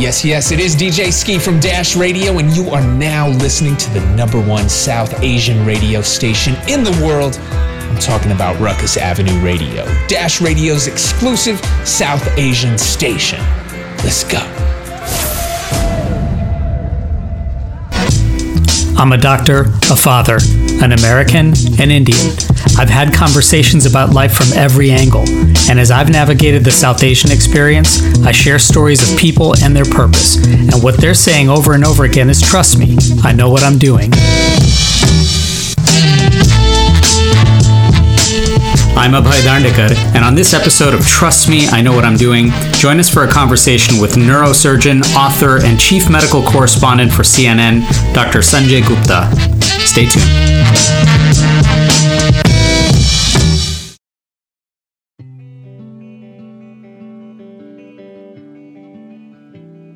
[0.00, 3.90] Yes, yes, it is DJ Ski from Dash Radio, and you are now listening to
[3.90, 7.38] the number one South Asian radio station in the world.
[7.38, 13.40] I'm talking about Ruckus Avenue Radio, Dash Radio's exclusive South Asian station.
[14.02, 14.59] Let's go.
[19.00, 20.36] I'm a doctor, a father,
[20.82, 22.36] an American, an Indian.
[22.76, 25.24] I've had conversations about life from every angle,
[25.70, 29.86] and as I've navigated the South Asian experience, I share stories of people and their
[29.86, 30.36] purpose.
[30.44, 33.78] And what they're saying over and over again is trust me, I know what I'm
[33.78, 34.10] doing.
[39.00, 42.50] I'm Abhay Dandekar, and on this episode of Trust Me, I Know What I'm Doing,
[42.72, 47.80] join us for a conversation with neurosurgeon, author, and chief medical correspondent for CNN,
[48.12, 48.40] Dr.
[48.40, 49.30] Sanjay Gupta.
[49.86, 51.19] Stay tuned.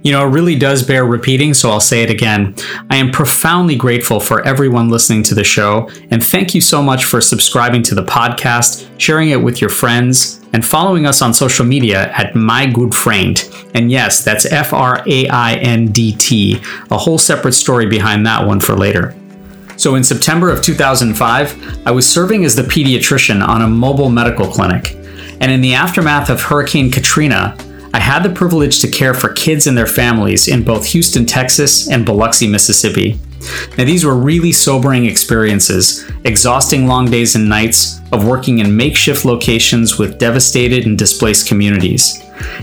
[0.05, 2.55] You know, it really does bear repeating, so I'll say it again.
[2.91, 7.06] I am profoundly grateful for everyone listening to the show, and thank you so much
[7.06, 11.65] for subscribing to the podcast, sharing it with your friends, and following us on social
[11.65, 13.43] media at My Good Friend.
[13.73, 18.27] And yes, that's F R A I N D T, a whole separate story behind
[18.27, 19.17] that one for later.
[19.78, 24.48] So, in September of 2005, I was serving as the pediatrician on a mobile medical
[24.48, 24.97] clinic.
[25.41, 27.56] And in the aftermath of Hurricane Katrina,
[27.95, 31.89] I had the privilege to care for kids and their families in both Houston, Texas
[31.89, 33.20] and Biloxi, Mississippi.
[33.78, 39.25] Now, these were really sobering experiences, exhausting long days and nights of working in makeshift
[39.25, 42.20] locations with devastated and displaced communities.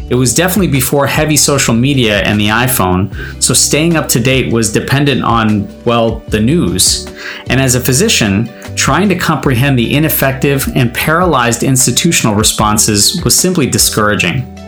[0.09, 4.51] It was definitely before heavy social media and the iPhone, so staying up to date
[4.51, 7.07] was dependent on, well, the news.
[7.49, 13.69] And as a physician, trying to comprehend the ineffective and paralyzed institutional responses was simply
[13.69, 14.60] discouraging.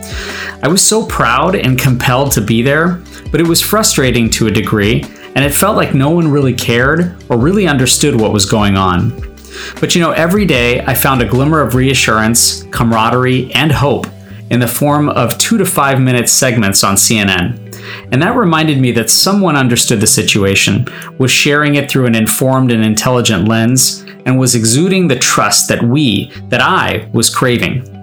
[0.62, 4.50] I was so proud and compelled to be there, but it was frustrating to a
[4.50, 5.02] degree,
[5.34, 9.10] and it felt like no one really cared or really understood what was going on.
[9.80, 14.06] But you know, every day I found a glimmer of reassurance, camaraderie, and hope
[14.50, 17.60] in the form of two to five minute segments on CNN.
[18.12, 20.86] And that reminded me that someone understood the situation,
[21.18, 25.82] was sharing it through an informed and intelligent lens, and was exuding the trust that
[25.82, 27.93] we, that I, was craving.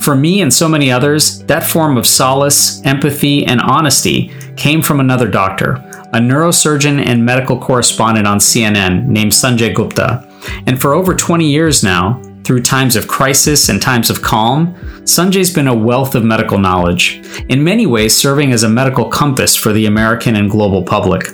[0.00, 5.00] For me and so many others, that form of solace, empathy, and honesty came from
[5.00, 5.72] another doctor,
[6.12, 10.28] a neurosurgeon and medical correspondent on CNN named Sanjay Gupta.
[10.66, 14.74] And for over 20 years now, through times of crisis and times of calm,
[15.04, 19.56] Sanjay's been a wealth of medical knowledge, in many ways serving as a medical compass
[19.56, 21.24] for the American and global public.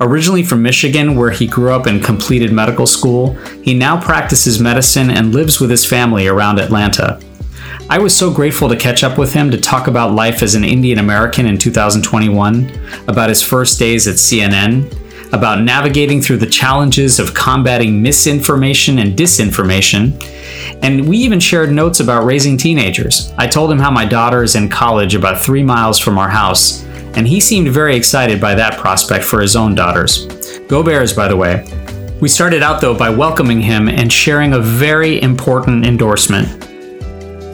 [0.00, 5.10] Originally from Michigan, where he grew up and completed medical school, he now practices medicine
[5.10, 7.20] and lives with his family around Atlanta.
[7.92, 10.64] I was so grateful to catch up with him to talk about life as an
[10.64, 12.72] Indian American in 2021,
[13.06, 14.90] about his first days at CNN,
[15.34, 20.18] about navigating through the challenges of combating misinformation and disinformation,
[20.82, 23.30] and we even shared notes about raising teenagers.
[23.36, 26.84] I told him how my daughter is in college about three miles from our house,
[27.14, 30.26] and he seemed very excited by that prospect for his own daughters.
[30.66, 31.62] Go Bears, by the way.
[32.22, 36.71] We started out though by welcoming him and sharing a very important endorsement.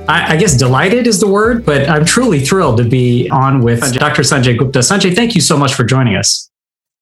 [0.08, 3.80] I, I, guess delighted is the word, but I'm truly thrilled to be on with
[3.94, 4.22] Dr.
[4.22, 4.78] Sanjay Gupta.
[4.78, 6.50] Sanjay, thank you so much for joining us.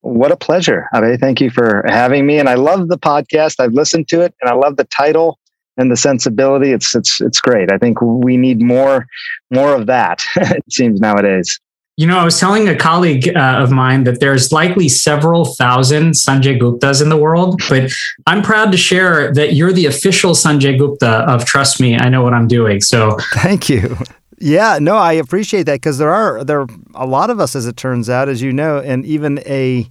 [0.01, 0.87] What a pleasure.
[0.93, 2.37] I mean, thank you for having me.
[2.37, 3.55] And I love the podcast.
[3.59, 5.39] I've listened to it and I love the title
[5.77, 6.71] and the sensibility.
[6.71, 7.71] It's it's it's great.
[7.71, 9.07] I think we need more
[9.51, 11.59] more of that, it seems nowadays.
[11.97, 16.11] You know, I was telling a colleague uh, of mine that there's likely several thousand
[16.11, 17.91] Sanjay Guptas in the world, but
[18.27, 22.21] I'm proud to share that you're the official Sanjay Gupta of Trust Me, I Know
[22.21, 22.81] What I'm Doing.
[22.81, 23.97] So thank you.
[24.37, 27.65] Yeah, no, I appreciate that because there are there are a lot of us, as
[27.65, 29.89] it turns out, as you know, and even a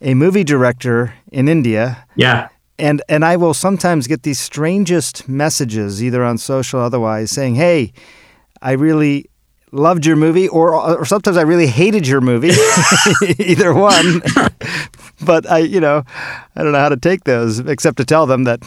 [0.00, 2.06] a movie director in India.
[2.16, 2.48] Yeah.
[2.78, 7.56] And and I will sometimes get these strangest messages, either on social or otherwise, saying,
[7.56, 7.92] "Hey,
[8.62, 9.26] I really
[9.72, 12.52] loved your movie, or or sometimes I really hated your movie.
[13.38, 14.22] Either one.
[15.24, 16.04] but I, you know,
[16.54, 18.62] I don't know how to take those except to tell them that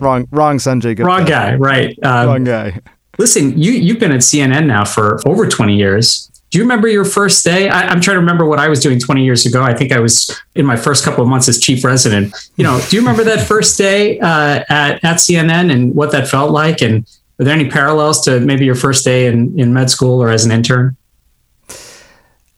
[0.00, 0.96] wrong, wrong Sanjay.
[0.96, 1.04] Gupta.
[1.04, 1.96] Wrong guy, right?
[2.02, 2.80] Um, wrong guy.
[3.18, 6.30] Listen, you you've been at CNN now for over twenty years.
[6.50, 7.68] Do you remember your first day?
[7.68, 9.64] I, am trying to remember what I was doing 20 years ago.
[9.64, 12.32] I think I was in my first couple of months as chief resident.
[12.54, 16.28] You know, do you remember that first day uh, at at CNN and what that
[16.28, 16.82] felt like?
[16.82, 17.04] And
[17.38, 20.44] are there any parallels to maybe your first day in, in med school or as
[20.44, 20.96] an intern?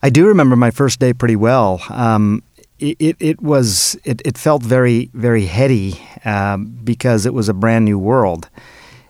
[0.02, 1.82] I do remember my first day pretty well.
[1.88, 2.42] Um,
[2.78, 7.54] it, it, it, was it, it felt very very heady um, because it was a
[7.54, 8.48] brand new world,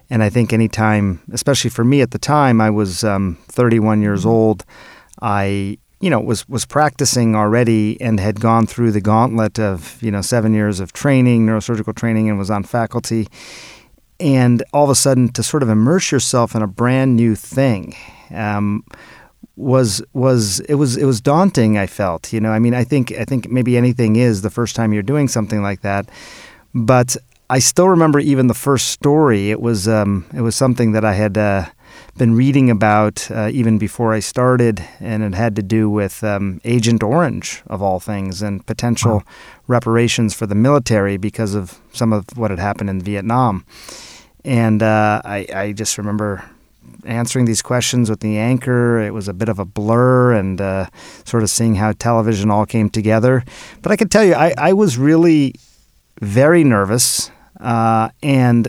[0.08, 4.24] and I think anytime, especially for me at the time, I was um, 31 years
[4.24, 4.64] old.
[5.20, 10.10] I you know was was practicing already and had gone through the gauntlet of you
[10.10, 13.28] know seven years of training, neurosurgical training, and was on faculty.
[14.20, 17.94] And all of a sudden, to sort of immerse yourself in a brand new thing,
[18.34, 18.84] um,
[19.56, 21.78] was was it was it was daunting.
[21.78, 24.74] I felt, you know, I mean, I think I think maybe anything is the first
[24.74, 26.08] time you're doing something like that,
[26.74, 27.16] but
[27.50, 29.50] I still remember even the first story.
[29.50, 31.66] It was um, it was something that I had uh,
[32.16, 36.60] been reading about uh, even before I started, and it had to do with um,
[36.64, 39.24] Agent Orange of all things and potential wow.
[39.66, 43.64] reparations for the military because of some of what had happened in Vietnam.
[44.48, 46.42] And uh, I, I just remember
[47.04, 48.98] answering these questions with the anchor.
[48.98, 50.86] It was a bit of a blur and uh,
[51.26, 53.44] sort of seeing how television all came together.
[53.82, 55.54] But I can tell you, I, I was really
[56.22, 57.30] very nervous.
[57.60, 58.68] Uh, and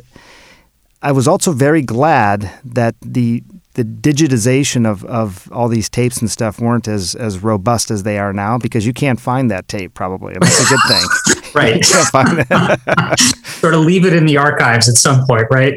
[1.02, 3.42] I was also very glad that the
[3.76, 8.20] the digitization of, of all these tapes and stuff weren't as, as robust as they
[8.20, 10.34] are now because you can't find that tape probably.
[10.34, 11.36] That's a good thing.
[11.54, 11.84] right.
[13.44, 15.76] sort of leave it in the archives at some point, right?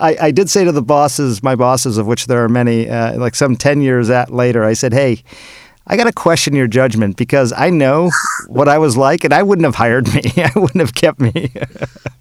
[0.00, 3.18] I, I did say to the bosses, my bosses, of which there are many, uh,
[3.18, 5.22] like some 10 years at later, I said, hey,
[5.86, 8.10] I got to question your judgment because I know
[8.48, 10.22] what I was like, and I wouldn't have hired me.
[10.36, 11.52] I wouldn't have kept me.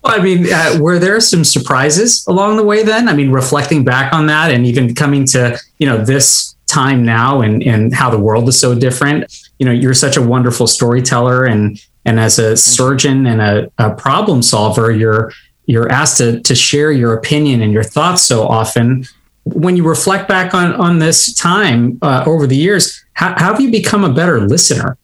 [0.03, 2.83] well, I mean, uh, were there some surprises along the way?
[2.83, 7.05] Then, I mean, reflecting back on that, and even coming to you know this time
[7.05, 9.33] now, and and how the world is so different.
[9.59, 13.95] You know, you're such a wonderful storyteller, and and as a surgeon and a, a
[13.95, 15.31] problem solver, you're
[15.65, 19.05] you're asked to to share your opinion and your thoughts so often
[19.43, 23.61] when you reflect back on on this time uh, over the years, how, how, have
[23.61, 24.97] you become a better listener?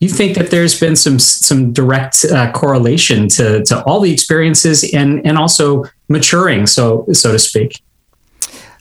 [0.00, 4.84] You think that there's been some some direct uh, correlation to to all the experiences
[4.92, 7.82] and and also maturing, so so to speak.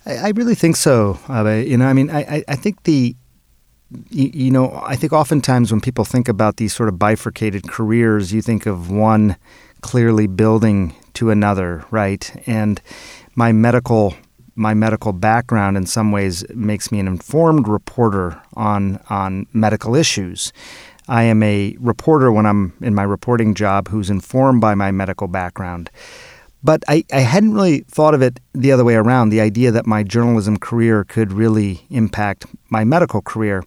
[0.06, 1.18] I, I really think so.
[1.66, 3.16] you know, I mean, I I think the
[4.09, 8.33] you, you know, I think oftentimes when people think about these sort of bifurcated careers,
[8.33, 9.37] you think of one
[9.81, 12.43] clearly building to another, right?
[12.47, 12.81] And
[13.35, 14.15] my medical
[14.57, 20.53] my medical background in some ways makes me an informed reporter on on medical issues.
[21.07, 25.27] I am a reporter when I'm in my reporting job who's informed by my medical
[25.27, 25.91] background.
[26.65, 29.85] But I, I hadn't really thought of it the other way around, the idea that
[29.85, 33.63] my journalism career could really impact my medical career.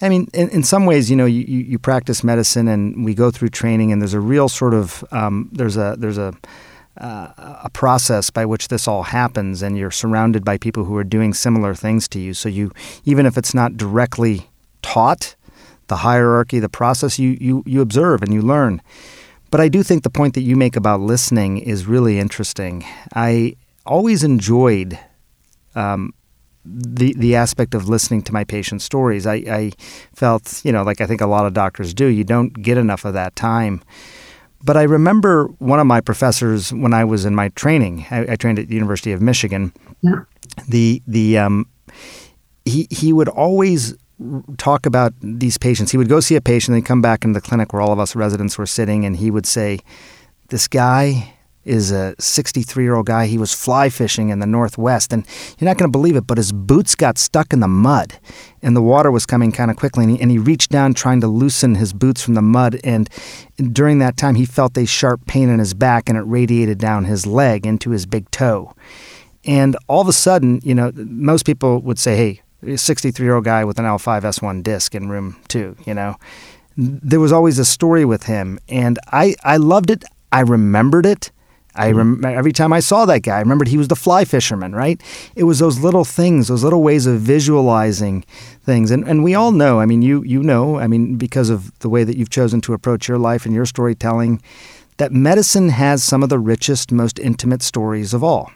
[0.00, 3.32] I mean, in, in some ways, you know, you, you practice medicine and we go
[3.32, 6.32] through training, and there's a real sort of um, there's a there's a
[6.96, 11.04] uh, a process by which this all happens, and you're surrounded by people who are
[11.04, 12.32] doing similar things to you.
[12.32, 12.70] So you,
[13.04, 14.48] even if it's not directly
[14.82, 15.34] taught,
[15.88, 18.80] the hierarchy, the process, you you you observe and you learn.
[19.50, 22.84] But I do think the point that you make about listening is really interesting.
[23.14, 24.98] I always enjoyed
[25.74, 26.12] um,
[26.64, 29.26] the the aspect of listening to my patients' stories.
[29.26, 29.72] I, I
[30.14, 32.06] felt, you know, like I think a lot of doctors do.
[32.06, 33.82] You don't get enough of that time.
[34.62, 38.06] But I remember one of my professors when I was in my training.
[38.10, 39.72] I, I trained at the University of Michigan.
[40.02, 40.24] Yeah.
[40.68, 41.66] The the um,
[42.64, 43.96] he he would always
[44.58, 45.90] talk about these patients.
[45.90, 47.98] He would go see a patient, and come back into the clinic where all of
[47.98, 49.80] us residents were sitting, and he would say,
[50.48, 51.34] "This guy
[51.64, 53.26] is a 63 year old guy.
[53.26, 55.26] He was fly fishing in the Northwest, and
[55.58, 58.18] you're not going to believe it, but his boots got stuck in the mud,
[58.62, 60.04] and the water was coming kind of quickly.
[60.04, 63.08] And he, and he, reached down trying to loosen his boots from the mud, and
[63.72, 67.04] during that time, he felt a sharp pain in his back, and it radiated down
[67.04, 68.74] his leg into his big toe.
[69.44, 73.34] And all of a sudden, you know, most people would say, "Hey." A 63 year
[73.34, 76.16] old guy with an L5S1 disc in room two, you know.
[76.76, 80.04] There was always a story with him, and I, I loved it.
[80.32, 81.30] I remembered it
[81.74, 81.98] I mm-hmm.
[81.98, 85.00] remember every time I saw that guy, I remembered he was the fly fisherman, right?
[85.36, 88.24] It was those little things, those little ways of visualizing
[88.62, 88.90] things.
[88.90, 91.88] And and we all know, I mean, you you know, I mean, because of the
[91.88, 94.42] way that you've chosen to approach your life and your storytelling,
[94.96, 98.50] that medicine has some of the richest, most intimate stories of all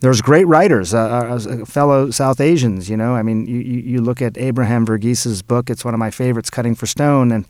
[0.00, 2.90] there's great writers, uh, uh, uh, fellow South Asians.
[2.90, 5.70] You know, I mean, you, you look at Abraham Verghese's book.
[5.70, 7.46] It's one of my favorites, Cutting for Stone, and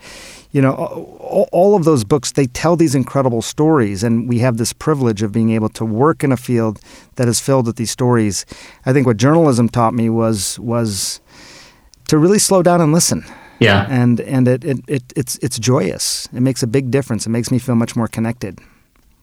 [0.53, 4.57] you know, all, all, of those books they tell these incredible stories, and we have
[4.57, 6.81] this privilege of being able to work in a field
[7.17, 8.47] that is filled with these stories.
[8.87, 11.21] I think what journalism taught me was was
[12.09, 13.25] to really slow down and listen.
[13.59, 16.29] Yeah, and and it, it, it it's it's joyous.
[16.33, 17.27] It makes a big difference.
[17.27, 18.61] It makes me feel much more connected.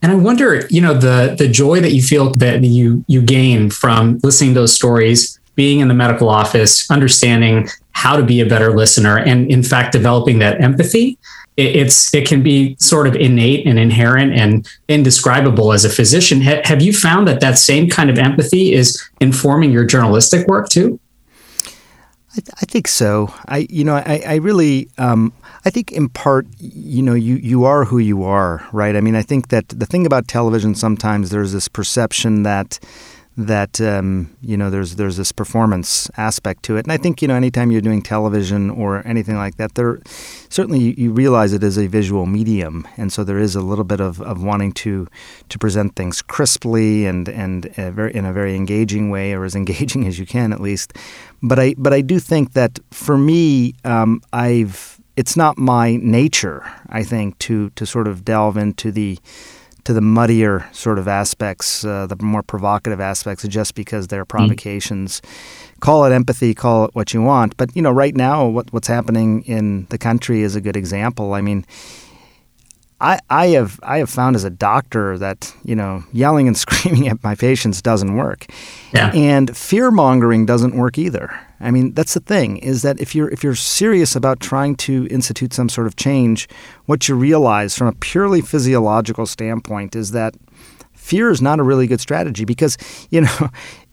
[0.02, 3.70] And I wonder, you know, the the joy that you feel that you you gain
[3.70, 8.46] from listening to those stories, being in the medical office, understanding how to be a
[8.46, 11.18] better listener, and in fact developing that empathy.
[11.58, 16.42] It, it's it can be sort of innate and inherent and indescribable as a physician.
[16.42, 20.70] Ha- have you found that that same kind of empathy is informing your journalistic work
[20.70, 21.00] too?
[22.34, 23.34] I, I, think so.
[23.48, 25.34] I, you know, I, I really, um,
[25.66, 28.96] I think in part, you know, you, you are who you are, right?
[28.96, 32.80] I mean, I think that the thing about television sometimes there's this perception that
[33.38, 37.28] that um, you know there's there's this performance aspect to it, and I think you
[37.28, 40.02] know anytime you're doing television or anything like that, there
[40.50, 43.86] certainly you, you realize it is a visual medium, and so there is a little
[43.86, 45.08] bit of, of wanting to
[45.48, 49.56] to present things crisply and and a very, in a very engaging way, or as
[49.62, 50.94] engaging as you can at least.
[51.42, 56.64] But I but I do think that for me, um, I've it's not my nature,
[56.90, 59.20] I think, to to sort of delve into the
[59.84, 64.30] to the muddier sort of aspects, uh, the more provocative aspects, just because they're mm.
[64.30, 65.22] provocations.
[65.22, 65.80] Mm.
[65.80, 67.58] Call it empathy, call it what you want.
[67.58, 71.34] But you know, right now, what, what's happening in the country is a good example.
[71.34, 71.66] I mean,
[73.02, 77.08] I, I have I have found as a doctor that you know yelling and screaming
[77.08, 78.46] at my patients doesn't work,
[78.94, 79.12] yeah.
[79.14, 81.38] and fear mongering doesn't work either.
[81.60, 85.08] I mean that's the thing is that if you're if you're serious about trying to
[85.08, 86.48] institute some sort of change,
[86.86, 90.36] what you realize from a purely physiological standpoint is that
[90.94, 92.78] fear is not a really good strategy because
[93.10, 93.50] you know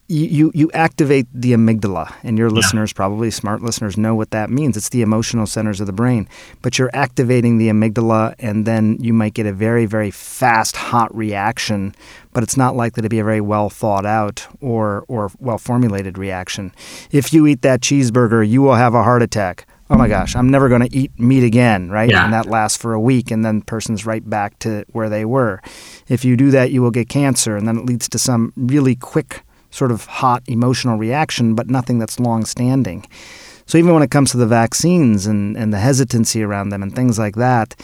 [0.09, 2.55] you, you activate the amygdala, and your yeah.
[2.55, 4.77] listeners, probably smart listeners, know what that means.
[4.77, 6.29] It's the emotional centers of the brain.
[6.63, 11.15] But you're activating the amygdala, and then you might get a very, very fast, hot
[11.15, 11.95] reaction,
[12.33, 16.17] but it's not likely to be a very well thought out or, or well formulated
[16.17, 16.73] reaction.
[17.11, 19.67] If you eat that cheeseburger, you will have a heart attack.
[19.91, 22.11] Oh my gosh, I'm never going to eat meat again, right?
[22.11, 22.25] Yeah.
[22.25, 25.25] And that lasts for a week, and then the person's right back to where they
[25.25, 25.63] were.
[26.09, 28.95] If you do that, you will get cancer, and then it leads to some really
[28.95, 33.07] quick sort of hot emotional reaction, but nothing that's long standing.
[33.67, 36.95] So even when it comes to the vaccines and, and the hesitancy around them and
[36.95, 37.75] things like that,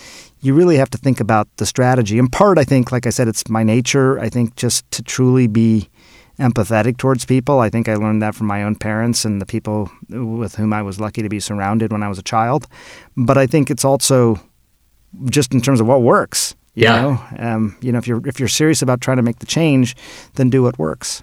[0.40, 2.18] you really have to think about the strategy.
[2.18, 4.18] In part, I think, like I said, it's my nature.
[4.18, 5.90] I think just to truly be
[6.38, 7.60] empathetic towards people.
[7.60, 10.82] I think I learned that from my own parents and the people with whom I
[10.82, 12.66] was lucky to be surrounded when I was a child.
[13.16, 14.40] But I think it's also
[15.26, 16.56] just in terms of what works.
[16.74, 17.02] You yeah.
[17.02, 17.20] Know?
[17.38, 19.94] Um, you know, if you're if you're serious about trying to make the change,
[20.34, 21.22] then do what works.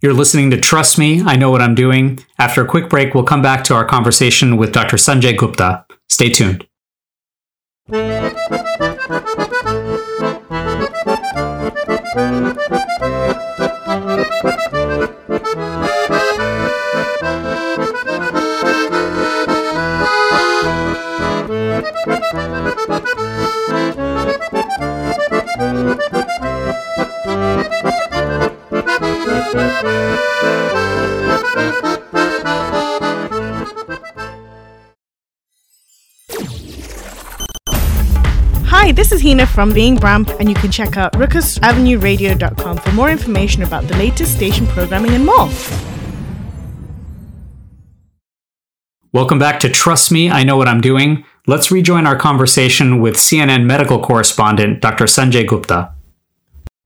[0.00, 2.20] You're listening to Trust Me, I Know What I'm Doing.
[2.38, 4.96] After a quick break, we'll come back to our conversation with Dr.
[4.96, 5.86] Sanjay Gupta.
[6.08, 6.68] Stay tuned.
[29.48, 29.54] Hi,
[38.92, 43.62] this is Hina from Being Bramp, and you can check out ruckusavenueradio.com for more information
[43.62, 45.48] about the latest station programming and more.
[49.14, 51.24] Welcome back to Trust Me, I Know What I'm Doing.
[51.46, 55.06] Let's rejoin our conversation with CNN medical correspondent Dr.
[55.06, 55.94] Sanjay Gupta.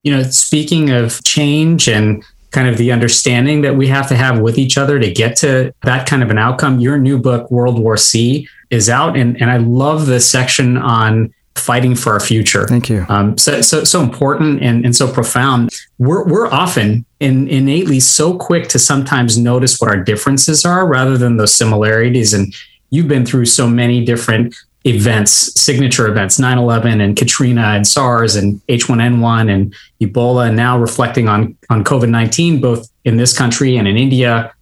[0.05, 4.39] You know, speaking of change and kind of the understanding that we have to have
[4.39, 6.79] with each other to get to that kind of an outcome.
[6.81, 11.33] Your new book, World War C, is out, and, and I love the section on
[11.55, 12.67] fighting for our future.
[12.67, 13.05] Thank you.
[13.09, 15.71] Um, so, so, so important and, and so profound.
[15.99, 21.19] We're, we're often in, innately so quick to sometimes notice what our differences are rather
[21.19, 22.33] than those similarities.
[22.33, 22.55] And
[22.91, 28.37] you've been through so many different events, signature events, 9 11 and Katrina and SARS
[28.37, 33.77] and H1N1 and Ebola, and now reflecting on, on COVID 19, both in this country
[33.77, 34.53] and in India.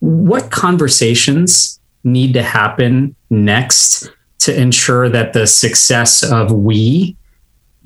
[0.00, 4.10] What conversations need to happen next
[4.40, 7.16] to ensure that the success of we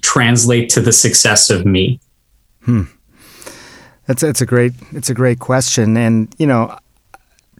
[0.00, 2.00] translate to the success of me?
[2.62, 2.85] Hmm.
[4.07, 6.78] That's, that's a great it's a great question, and you know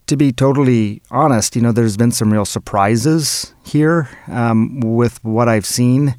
[0.07, 5.49] to be totally honest, you know, there's been some real surprises here um, with what
[5.49, 6.17] I've seen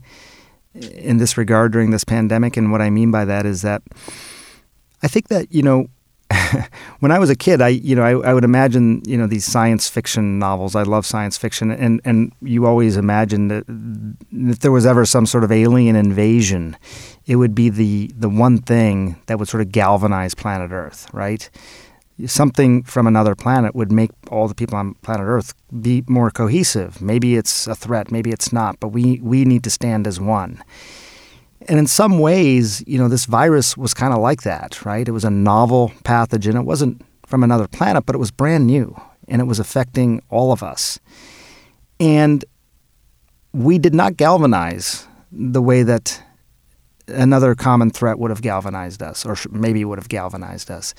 [0.74, 2.58] in this regard during this pandemic.
[2.58, 3.82] And what I mean by that is that
[5.02, 5.88] I think that, you know,
[7.00, 9.46] when I was a kid, I you know I, I, would imagine you know these
[9.46, 10.76] science fiction novels.
[10.76, 13.64] I love science fiction, and and you always imagine that
[14.32, 16.76] if there was ever some sort of alien invasion,
[17.26, 21.50] it would be the the one thing that would sort of galvanize planet Earth, right?
[22.26, 27.02] Something from another planet would make all the people on planet Earth be more cohesive.
[27.02, 30.64] Maybe it's a threat, maybe it's not, but we, we need to stand as one.
[31.68, 35.08] And in some ways, you know, this virus was kind of like that, right?
[35.08, 36.56] It was a novel pathogen.
[36.56, 40.52] It wasn't from another planet, but it was brand new and it was affecting all
[40.52, 41.00] of us.
[42.00, 42.46] And
[43.54, 46.22] we did not galvanize the way that
[47.08, 50.94] another common threat would have galvanized us, or maybe would have galvanized us.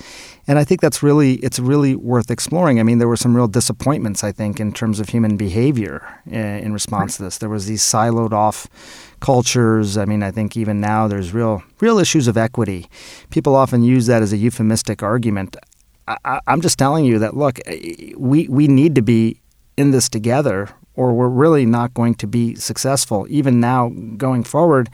[0.47, 2.79] And I think that's really it's really worth exploring.
[2.79, 6.33] I mean, there were some real disappointments, I think, in terms of human behavior in,
[6.33, 7.37] eh, in response to this.
[7.37, 8.67] There was these siloed off
[9.19, 9.97] cultures.
[9.97, 12.87] I mean, I think even now there's real real issues of equity.
[13.29, 15.55] People often use that as a euphemistic argument.
[16.07, 19.41] I, am just telling you that look, eh, we we need to be
[19.77, 23.25] in this together or we're really not going to be successful.
[23.29, 24.89] Even now going forward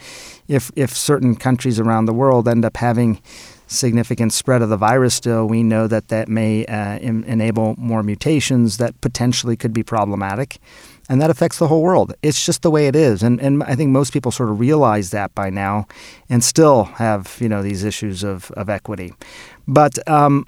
[0.47, 3.19] if if certain countries around the world end up having
[3.65, 8.77] significant spread of the virus still we know that that may uh, enable more mutations
[8.77, 10.59] that potentially could be problematic
[11.09, 12.13] and that affects the whole world.
[12.21, 15.09] It's just the way it is and and I think most people sort of realize
[15.09, 15.88] that by now
[16.29, 19.12] and still have you know these issues of of equity.
[19.67, 20.45] But um,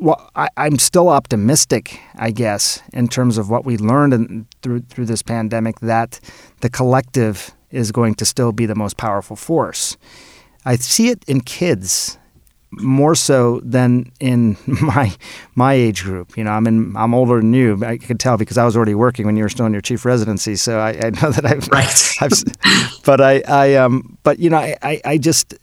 [0.00, 4.80] well, I, am still optimistic, I guess, in terms of what we learned in, through
[4.88, 6.18] through this pandemic that
[6.60, 9.96] the collective is going to still be the most powerful force.
[10.64, 12.18] I see it in kids
[12.72, 15.12] more so than in my
[15.54, 16.36] my age group.
[16.36, 17.84] You know, I'm in I'm older than you.
[17.84, 20.04] I could tell because I was already working when you were still in your chief
[20.04, 20.56] residency.
[20.56, 22.16] So I, I know that I've right.
[22.20, 25.54] I've, but I I um but you know I I, I just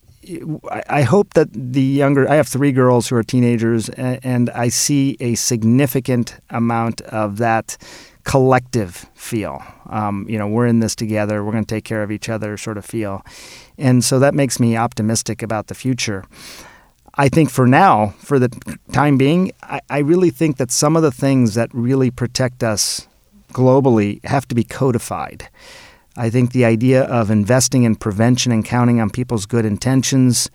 [0.90, 5.18] I hope that the younger, I have three girls who are teenagers, and I see
[5.20, 7.78] a significant amount of that
[8.24, 9.64] collective feel.
[9.90, 12.58] Um, you know, we're in this together, we're going to take care of each other
[12.58, 13.26] sort of feel.
[13.78, 16.26] And so that makes me optimistic about the future.
[17.16, 18.50] I think for now, for the
[18.92, 23.08] time being, I, I really think that some of the things that really protect us
[23.54, 25.50] globally have to be codified.
[26.18, 30.50] I think the idea of investing in prevention and counting on people's good intentions,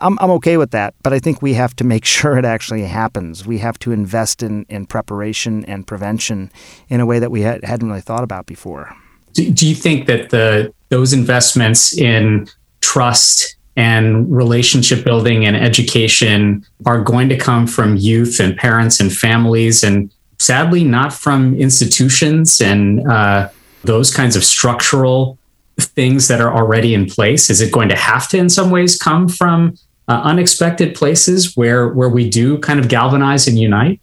[0.00, 2.82] I'm, I'm okay with that, but I think we have to make sure it actually
[2.82, 3.46] happens.
[3.46, 6.52] We have to invest in, in preparation and prevention
[6.88, 8.94] in a way that we had, hadn't really thought about before.
[9.32, 12.46] Do, do you think that the those investments in
[12.80, 19.12] trust and relationship building and education are going to come from youth and parents and
[19.12, 23.48] families and sadly not from institutions and uh,
[23.86, 25.38] those kinds of structural
[25.78, 27.50] things that are already in place?
[27.50, 29.76] Is it going to have to, in some ways, come from
[30.08, 34.00] uh, unexpected places where where we do kind of galvanize and unite?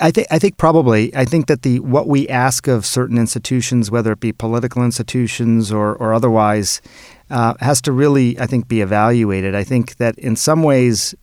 [0.00, 3.90] I think I think probably I think that the what we ask of certain institutions,
[3.90, 6.80] whether it be political institutions or or otherwise,
[7.30, 9.54] uh, has to really I think be evaluated.
[9.54, 11.14] I think that in some ways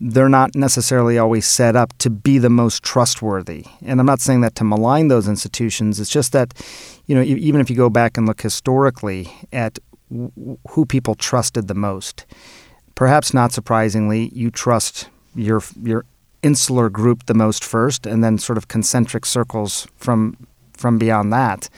[0.00, 3.64] they're not necessarily always set up to be the most trustworthy.
[3.84, 5.98] And I'm not saying that to malign those institutions.
[5.98, 6.54] It's just that,
[7.06, 9.78] you know, even if you go back and look historically at
[10.70, 12.26] who people trusted the most,
[12.94, 16.04] perhaps not surprisingly, you trust your your
[16.42, 20.36] insular group the most first, and then sort of concentric circles from
[20.72, 21.68] from beyond that.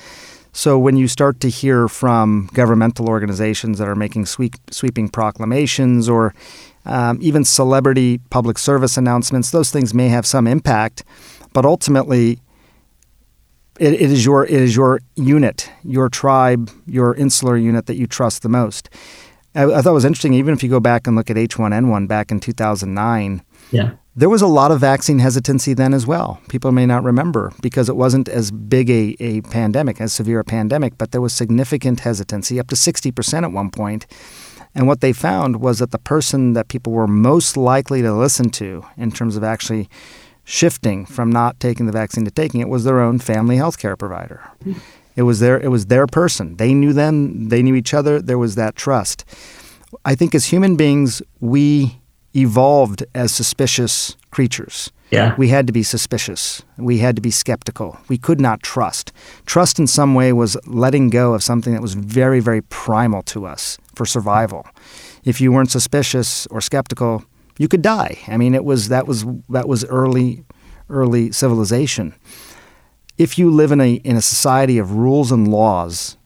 [0.52, 6.08] So when you start to hear from governmental organizations that are making sweep, sweeping proclamations
[6.08, 6.34] or
[6.84, 11.04] um, even celebrity public service announcements, those things may have some impact,
[11.52, 12.40] but ultimately,
[13.78, 18.06] it, it is your it is your unit, your tribe, your insular unit that you
[18.06, 18.90] trust the most.
[19.54, 20.34] I, I thought it was interesting.
[20.34, 24.42] Even if you go back and look at H1N1 back in 2009, yeah, there was
[24.42, 26.40] a lot of vaccine hesitancy then as well.
[26.48, 30.44] People may not remember because it wasn't as big a, a pandemic, as severe a
[30.44, 34.06] pandemic, but there was significant hesitancy, up to 60% at one point.
[34.74, 38.50] And what they found was that the person that people were most likely to listen
[38.50, 39.88] to in terms of actually
[40.44, 43.96] shifting from not taking the vaccine to taking it was their own family health care
[43.96, 44.48] provider.
[45.16, 46.56] It was their it was their person.
[46.56, 49.24] They knew them, they knew each other, there was that trust.
[50.04, 52.00] I think as human beings we
[52.34, 54.90] evolved as suspicious creatures.
[55.10, 55.34] Yeah.
[55.36, 56.62] We had to be suspicious.
[56.76, 57.98] We had to be skeptical.
[58.08, 59.12] We could not trust.
[59.44, 63.44] Trust in some way was letting go of something that was very, very primal to
[63.44, 64.66] us for survival.
[65.24, 67.22] If you weren't suspicious or skeptical,
[67.58, 68.16] you could die.
[68.28, 70.42] I mean, it was that was that was early
[70.88, 72.14] early civilization.
[73.18, 76.16] If you live in a in a society of rules and laws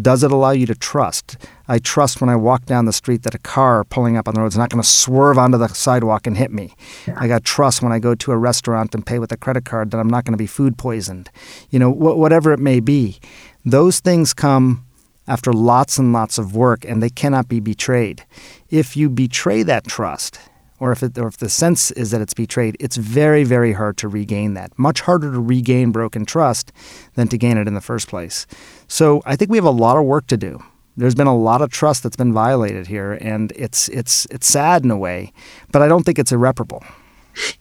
[0.00, 1.36] does it allow you to trust?
[1.68, 4.40] I trust when I walk down the street that a car pulling up on the
[4.40, 6.74] road is not going to swerve onto the sidewalk and hit me.
[7.06, 7.14] Yeah.
[7.18, 9.90] I got trust when I go to a restaurant and pay with a credit card
[9.90, 11.30] that I'm not going to be food poisoned.
[11.68, 13.20] You know, wh- whatever it may be.
[13.66, 14.86] Those things come
[15.32, 18.22] after lots and lots of work and they cannot be betrayed.
[18.68, 20.38] If you betray that trust,
[20.78, 23.96] or if, it, or if the sense is that it's betrayed, it's very, very hard
[23.98, 24.78] to regain that.
[24.78, 26.70] Much harder to regain broken trust
[27.14, 28.46] than to gain it in the first place.
[28.88, 30.62] So I think we have a lot of work to do.
[30.98, 34.84] There's been a lot of trust that's been violated here, and it's it's it's sad
[34.84, 35.32] in a way,
[35.70, 36.84] but I don't think it's irreparable.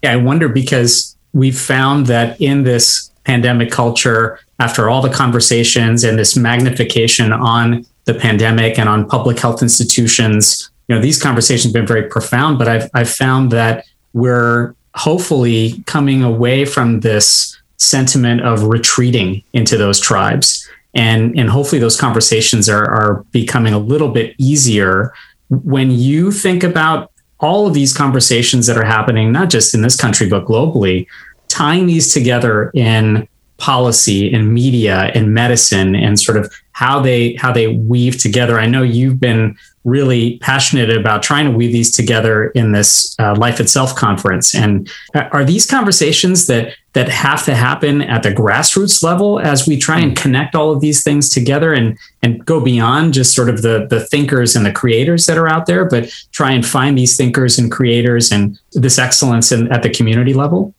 [0.01, 6.03] Yeah, I wonder because we've found that in this pandemic culture, after all the conversations
[6.03, 11.71] and this magnification on the pandemic and on public health institutions, you know, these conversations
[11.71, 17.57] have been very profound, but I've, I've found that we're hopefully coming away from this
[17.77, 20.67] sentiment of retreating into those tribes.
[20.93, 25.13] And, and hopefully those conversations are, are becoming a little bit easier
[25.49, 29.95] when you think about all of these conversations that are happening, not just in this
[29.95, 31.07] country, but globally,
[31.51, 37.51] tying these together in policy and media and medicine and sort of how they how
[37.51, 38.59] they weave together.
[38.59, 43.35] I know you've been really passionate about trying to weave these together in this uh,
[43.35, 44.53] Life Itself conference.
[44.53, 49.77] And are these conversations that that have to happen at the grassroots level as we
[49.77, 53.61] try and connect all of these things together and and go beyond just sort of
[53.61, 57.15] the the thinkers and the creators that are out there, but try and find these
[57.15, 60.73] thinkers and creators and this excellence in, at the community level?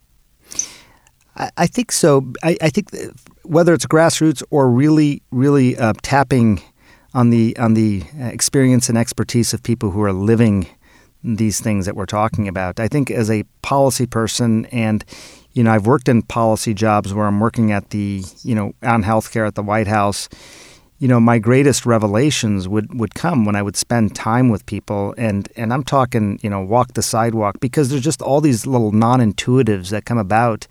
[1.36, 2.32] I, I think so.
[2.42, 2.90] I, I, think
[3.42, 6.62] whether it's grassroots or really, really uh, tapping
[7.14, 10.66] on the on the experience and expertise of people who are living
[11.24, 12.80] these things that we're talking about.
[12.80, 15.04] I think as a policy person and
[15.52, 19.02] you know, I've worked in policy jobs where I'm working at the, you know, on
[19.02, 20.28] healthcare at the White House.
[20.98, 25.14] You know, my greatest revelations would, would come when I would spend time with people
[25.18, 28.92] and, and I'm talking, you know, walk the sidewalk because there's just all these little
[28.92, 30.66] non intuitives that come about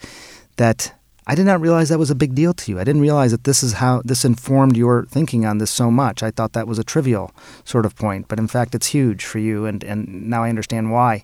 [0.61, 0.93] that
[1.25, 2.79] I did not realize that was a big deal to you.
[2.79, 6.21] I didn't realize that this is how this informed your thinking on this so much.
[6.21, 7.31] I thought that was a trivial
[7.63, 10.91] sort of point, but in fact it's huge for you and, and now I understand
[10.91, 11.23] why.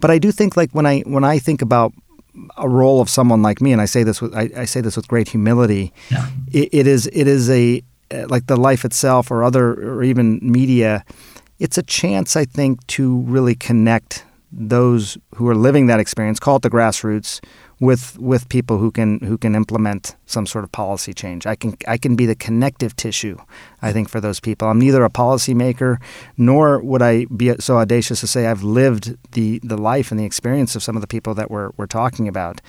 [0.00, 1.92] But I do think like when I when I think about
[2.56, 4.96] a role of someone like me, and I say this with I, I say this
[4.96, 6.26] with great humility, yeah.
[6.52, 10.38] it, it is it is a uh, like the life itself or other or even
[10.42, 11.04] media,
[11.58, 16.56] it's a chance I think to really connect those who are living that experience, call
[16.56, 17.40] it the grassroots,
[17.80, 21.46] with with people who can who can implement some sort of policy change.
[21.46, 23.38] I can I can be the connective tissue,
[23.80, 24.68] I think, for those people.
[24.68, 25.96] I'm neither a policymaker
[26.36, 30.26] nor would I be so audacious to say I've lived the the life and the
[30.26, 32.60] experience of some of the people that we're we're talking about.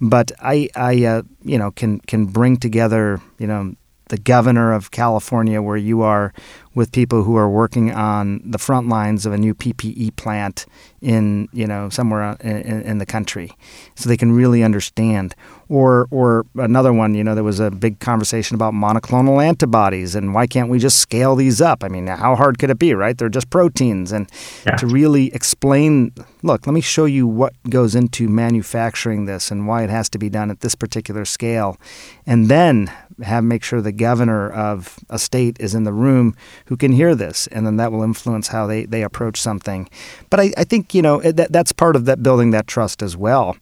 [0.00, 3.74] But I I uh, you know can can bring together you know
[4.08, 6.32] the governor of California, where you are,
[6.78, 10.64] with people who are working on the front lines of a new PPE plant
[11.00, 13.50] in you know somewhere in, in, the country,
[13.96, 15.34] so they can really understand.
[15.68, 20.32] Or or another one, you know, there was a big conversation about monoclonal antibodies and
[20.32, 21.82] why can't we just scale these up?
[21.82, 23.18] I mean, how hard could it be, right?
[23.18, 24.30] They're just proteins, and
[24.64, 24.76] yeah.
[24.76, 26.12] to really explain.
[26.44, 30.18] Look, let me show you what goes into manufacturing this and why it has to
[30.18, 31.76] be done at this particular scale,
[32.24, 36.76] and then have make sure the governor of a state is in the room who
[36.76, 39.88] can hear this, and then that will influence how they, they approach something.
[40.30, 43.16] But I, I think you know that that's part of that building that trust as
[43.16, 43.56] well.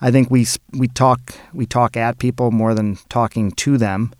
[0.00, 4.12] I think we we talk we talk at people more than talking to them.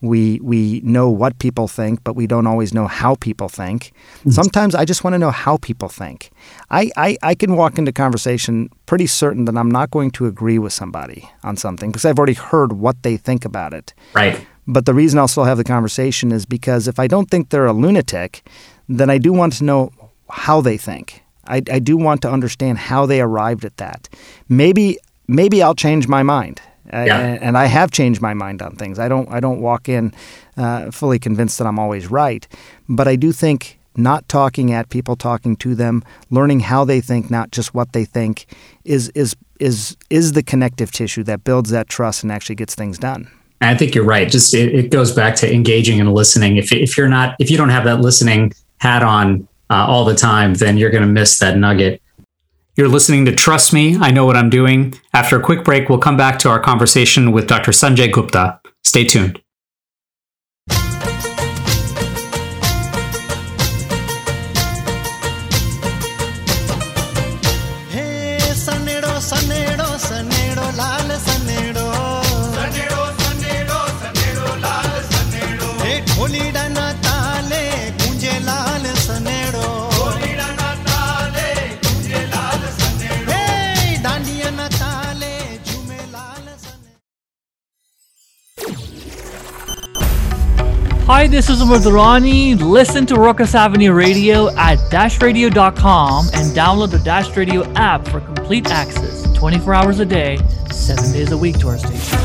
[0.00, 3.92] We we know what people think, but we don't always know how people think.
[4.20, 4.30] Mm-hmm.
[4.30, 6.30] Sometimes I just want to know how people think.
[6.70, 10.58] I, I, I can walk into conversation pretty certain that I'm not going to agree
[10.58, 13.92] with somebody on something because I've already heard what they think about it.
[14.14, 14.46] Right.
[14.66, 17.66] But the reason I'll still have the conversation is because if I don't think they're
[17.66, 18.46] a lunatic,
[18.88, 19.92] then I do want to know
[20.30, 21.22] how they think.
[21.46, 24.08] I, I do want to understand how they arrived at that.
[24.48, 26.60] Maybe maybe I'll change my mind.
[26.92, 27.38] Yeah.
[27.40, 28.98] and I have changed my mind on things.
[28.98, 30.14] I don't I don't walk in
[30.56, 32.46] uh, fully convinced that I'm always right,
[32.88, 37.30] but I do think not talking at people, talking to them, learning how they think,
[37.30, 38.46] not just what they think,
[38.84, 42.98] is is is is the connective tissue that builds that trust and actually gets things
[42.98, 43.28] done.
[43.60, 44.30] I think you're right.
[44.30, 46.56] Just it, it, goes back to engaging and listening.
[46.56, 50.14] If if you're not if you don't have that listening hat on uh, all the
[50.14, 52.00] time, then you're going to miss that nugget.
[52.78, 54.94] You're listening to Trust Me, I Know What I'm Doing.
[55.12, 57.72] After a quick break, we'll come back to our conversation with Dr.
[57.72, 58.60] Sanjay Gupta.
[58.84, 59.42] Stay tuned.
[91.10, 91.78] Hi, this is Umar
[92.20, 98.70] Listen to Ruckus Avenue Radio at dashradio.com and download the Dash Radio app for complete
[98.70, 100.36] access 24 hours a day,
[100.70, 102.18] 7 days a week to our station.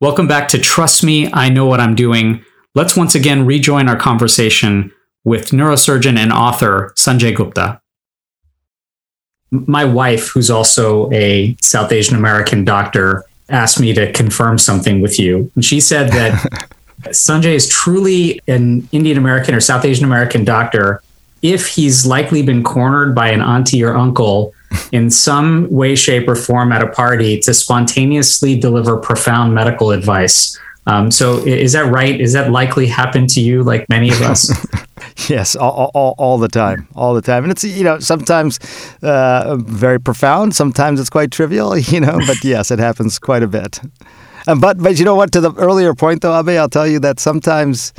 [0.00, 2.42] Welcome back to Trust Me, I Know What I'm Doing.
[2.74, 4.90] Let's once again rejoin our conversation
[5.24, 7.82] with neurosurgeon and author Sanjay Gupta.
[9.50, 15.18] my wife, who's also a South Asian American doctor, asked me to confirm something with
[15.18, 15.50] you.
[15.54, 16.68] And she said that
[17.08, 21.02] Sanjay is truly an Indian American or South Asian American doctor
[21.42, 24.54] if he's likely been cornered by an auntie or uncle
[24.90, 30.58] in some way, shape, or form at a party to spontaneously deliver profound medical advice.
[30.86, 32.20] Um, so, is that right?
[32.20, 34.50] Is that likely happened to you, like many of us?
[35.28, 38.60] yes, all, all, all the time, all the time, and it's you know sometimes
[39.02, 42.18] uh, very profound, sometimes it's quite trivial, you know.
[42.26, 43.80] But yes, it happens quite a bit.
[44.46, 45.32] Um, but but you know what?
[45.32, 47.92] To the earlier point, though, Abe, I'll tell you that sometimes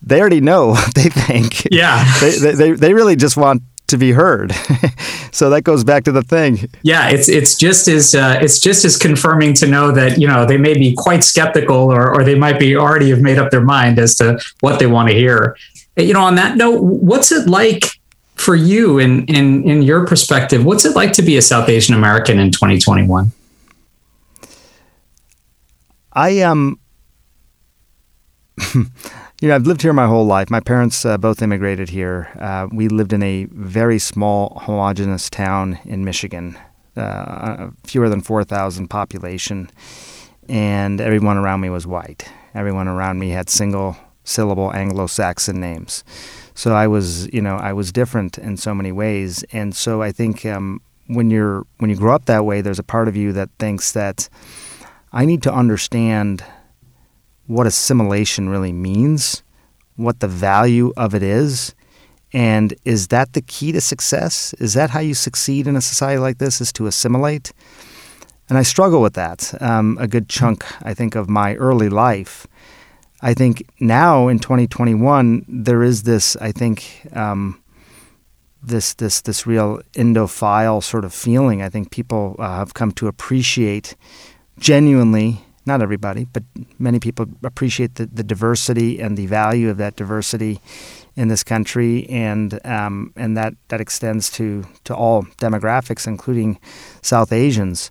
[0.00, 1.66] they already know what they think.
[1.70, 4.52] Yeah, they, they they really just want to be heard.
[5.32, 6.68] so that goes back to the thing.
[6.82, 10.44] Yeah, it's it's just as uh, it's just as confirming to know that you know
[10.44, 13.62] they may be quite skeptical or or they might be already have made up their
[13.62, 15.56] mind as to what they want to hear.
[15.96, 18.00] You know, on that note, what's it like
[18.34, 20.64] for you in in in your perspective?
[20.64, 23.30] What's it like to be a South Asian American in 2021?
[26.14, 26.78] I um,
[29.42, 30.50] you know, I've lived here my whole life.
[30.50, 32.30] My parents uh, both immigrated here.
[32.38, 36.56] Uh, we lived in a very small, homogenous town in Michigan,
[36.96, 39.68] uh, fewer than four thousand population,
[40.48, 42.24] and everyone around me was white.
[42.54, 46.04] Everyone around me had single syllable Anglo-Saxon names.
[46.54, 50.12] So I was, you know, I was different in so many ways, and so I
[50.12, 53.32] think um, when you're when you grow up that way, there's a part of you
[53.32, 54.28] that thinks that
[55.12, 56.44] I need to understand
[57.46, 59.42] what assimilation really means,
[59.96, 61.74] what the value of it is,
[62.32, 64.54] and is that the key to success?
[64.54, 66.60] Is that how you succeed in a society like this?
[66.60, 67.52] Is to assimilate?
[68.48, 72.46] And I struggle with that um, a good chunk, I think, of my early life.
[73.20, 77.62] I think now in 2021 there is this, I think, um,
[78.62, 81.62] this this this real Indophile sort of feeling.
[81.62, 83.96] I think people uh, have come to appreciate
[84.58, 86.42] genuinely, not everybody, but
[86.78, 90.60] many people appreciate the, the diversity and the value of that diversity
[91.14, 96.58] in this country, and um, and that, that extends to, to all demographics, including
[97.02, 97.90] South Asians.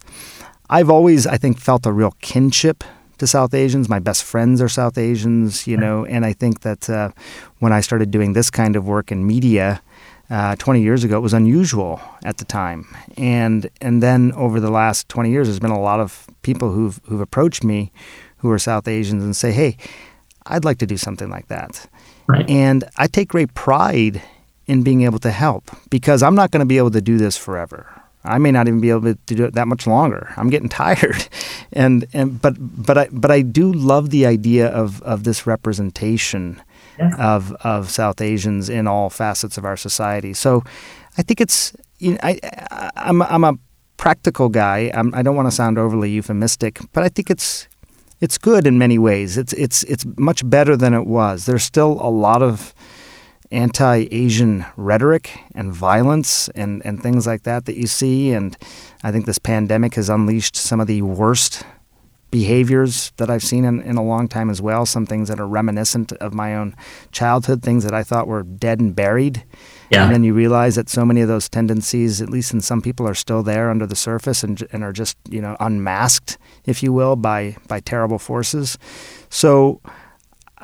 [0.70, 2.84] I've always, I think, felt a real kinship
[3.20, 3.88] to South Asians.
[3.88, 7.12] My best friends are South Asians, you know, and I think that uh,
[7.60, 9.82] when I started doing this kind of work in media,
[10.32, 14.72] uh, 20 years ago, it was unusual at the time, and and then over the
[14.72, 17.92] last 20 years, there's been a lot of people who've who've approached me,
[18.38, 19.76] who are South Asians, and say, "Hey,
[20.46, 21.86] I'd like to do something like that,"
[22.28, 22.50] right.
[22.50, 24.22] and I take great pride
[24.68, 27.36] in being able to help because I'm not going to be able to do this
[27.36, 28.02] forever.
[28.24, 30.34] I may not even be able to do it that much longer.
[30.38, 31.28] I'm getting tired,
[31.74, 36.62] and and but but I but I do love the idea of of this representation
[37.00, 37.16] yeah.
[37.18, 40.34] of of South Asians in all facets of our society.
[40.34, 40.64] So
[41.18, 43.54] I think it's you know, I, I I'm, I'm a
[43.98, 44.92] practical guy.
[44.94, 47.68] I'm, I do not want to sound overly euphemistic, but I think it's
[48.20, 49.38] it's good in many ways.
[49.38, 51.46] It's it's it's much better than it was.
[51.46, 52.74] There's still a lot of
[53.52, 58.58] anti-Asian rhetoric and violence and, and things like that that you see, and
[59.04, 61.64] I think this pandemic has unleashed some of the worst
[62.32, 64.86] behaviors that I've seen in, in a long time as well.
[64.86, 66.76] Some things that are reminiscent of my own
[67.12, 69.44] childhood, things that I thought were dead and buried.
[69.92, 70.06] Yeah.
[70.06, 73.08] And then you realize that so many of those tendencies, at least in some people,
[73.08, 76.94] are still there under the surface and, and are just, you know, unmasked, if you
[76.94, 78.78] will, by, by terrible forces.
[79.30, 79.82] So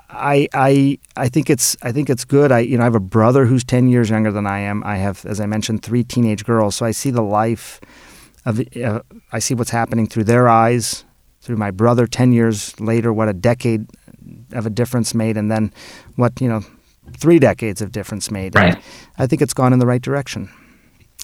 [0.10, 2.51] I, I, I think it's I think it's good.
[2.51, 4.84] I you know I have a brother who's ten years younger than I am.
[4.86, 6.75] I have, as I mentioned, three teenage girls.
[6.75, 7.82] So I see the life
[8.45, 9.01] of uh,
[9.34, 11.03] I see what's happening through their eyes
[11.47, 13.88] through my brother 10 years later what a decade
[14.51, 15.71] of a difference made and then
[16.17, 16.62] what you know
[17.15, 18.75] three decades of difference made right.
[18.75, 18.83] And
[19.17, 20.49] i think it's gone in the right direction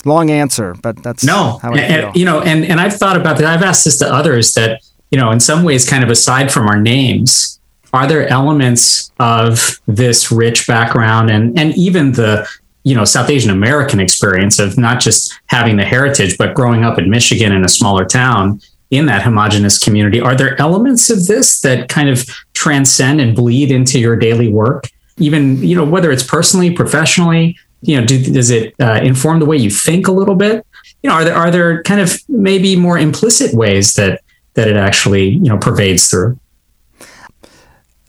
[0.05, 2.11] long answer but that's no how I and, feel.
[2.15, 4.81] you know and and i've thought about that i've asked this to others that
[5.11, 7.59] you know in some ways kind of aside from our names
[7.91, 12.47] are there elements of this rich background and and even the
[12.85, 16.97] you know South Asian American experience of not just having the heritage but growing up
[16.97, 18.61] in Michigan in a smaller town
[18.93, 20.19] in that homogenous community.
[20.19, 24.85] Are there elements of this that kind of transcend and bleed into your daily work?
[25.17, 29.45] Even, you know, whether it's personally, professionally, you know, do, does it uh, inform the
[29.45, 30.65] way you think a little bit?
[31.01, 34.21] You know, are there are there kind of maybe more implicit ways that
[34.53, 36.39] that it actually you know pervades through?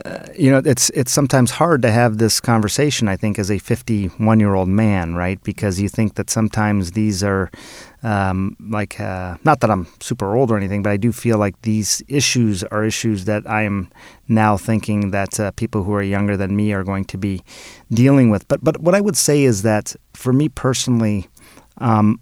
[0.05, 3.09] Uh, you know, it's it's sometimes hard to have this conversation.
[3.09, 5.43] I think as a 51 year old man, right?
[5.43, 7.51] Because you think that sometimes these are
[8.05, 11.61] um, like uh, not that I'm super old or anything, but I do feel like
[11.63, 13.91] these issues are issues that I am
[14.29, 17.43] now thinking that uh, people who are younger than me are going to be
[17.91, 18.47] dealing with.
[18.47, 21.29] But but what I would say is that for me personally,
[21.79, 22.21] um,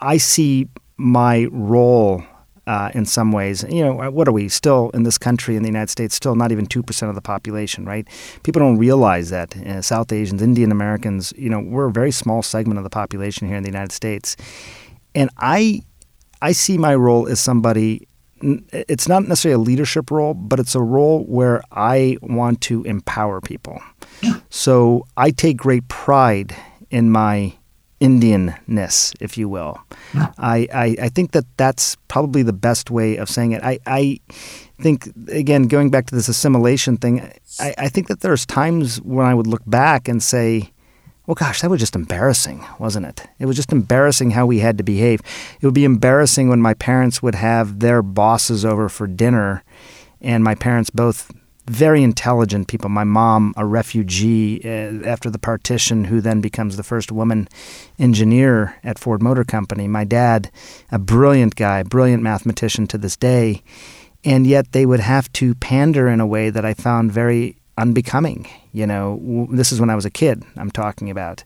[0.00, 2.24] I see my role
[2.66, 3.64] uh, in some ways.
[3.68, 6.16] You know, what are we still in this country in the United States?
[6.16, 8.08] Still not even two percent of the population, right?
[8.42, 12.42] People don't realize that uh, South Asians, Indian Americans, you know, we're a very small
[12.42, 14.36] segment of the population here in the United States,
[15.16, 15.82] and I,
[16.42, 18.06] I see my role as somebody.
[18.42, 23.40] It's not necessarily a leadership role, but it's a role where I want to empower
[23.40, 23.82] people.
[24.48, 26.56] So I take great pride
[26.90, 27.52] in my
[28.00, 29.78] Indianness, if you will.
[30.38, 33.62] I, I, I, think that that's probably the best way of saying it.
[33.62, 34.20] I, I
[34.80, 39.26] think, again, going back to this assimilation thing, I, I think that there's times when
[39.26, 40.72] I would look back and say,
[41.26, 43.26] well, gosh, that was just embarrassing, wasn't it?
[43.38, 45.20] It was just embarrassing how we had to behave.
[45.60, 49.64] It would be embarrassing when my parents would have their bosses over for dinner,
[50.20, 51.32] and my parents both
[51.68, 52.88] very intelligent people.
[52.88, 57.48] My mom, a refugee uh, after the partition, who then becomes the first woman
[57.98, 59.88] engineer at Ford Motor Company.
[59.88, 60.50] My dad,
[60.92, 63.62] a brilliant guy, brilliant mathematician to this day.
[64.24, 68.48] And yet they would have to pander in a way that I found very unbecoming.
[68.72, 70.44] You know, this is when I was a kid.
[70.56, 71.44] I'm talking about,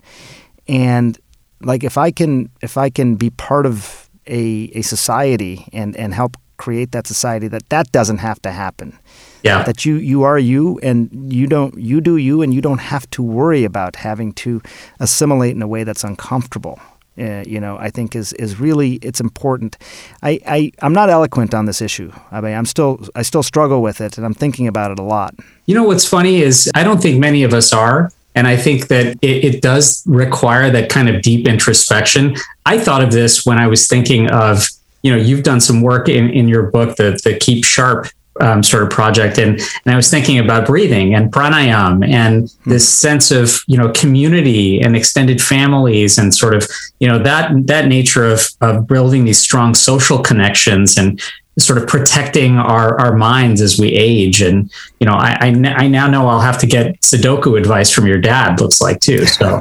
[0.68, 1.18] and
[1.62, 6.14] like if I can if I can be part of a a society and and
[6.14, 8.98] help create that society that that doesn't have to happen
[9.42, 9.62] yeah.
[9.62, 13.08] That you you are you and you don't you do you and you don't have
[13.10, 14.60] to worry about having to
[14.98, 16.78] assimilate in a way that's uncomfortable.
[17.20, 19.76] Uh, you know, I think is is really it's important.
[20.22, 22.12] I, I I'm not eloquent on this issue.
[22.32, 25.02] I mean, I'm still I still struggle with it, and I'm thinking about it a
[25.02, 25.34] lot.
[25.66, 28.88] You know, what's funny is I don't think many of us are, and I think
[28.88, 32.36] that it, it does require that kind of deep introspection.
[32.64, 34.66] I thought of this when I was thinking of
[35.02, 38.08] you know you've done some work in in your book the the keep sharp
[38.40, 42.70] um, sort of project, and and I was thinking about breathing and pranayam and mm-hmm.
[42.70, 47.52] this sense of you know community and extended families and sort of you know that
[47.66, 51.20] that nature of of building these strong social connections and
[51.58, 54.40] sort of protecting our, our minds as we age.
[54.40, 58.06] And, you know, I, I, I, now know I'll have to get Sudoku advice from
[58.06, 59.26] your dad, looks like too.
[59.26, 59.60] So,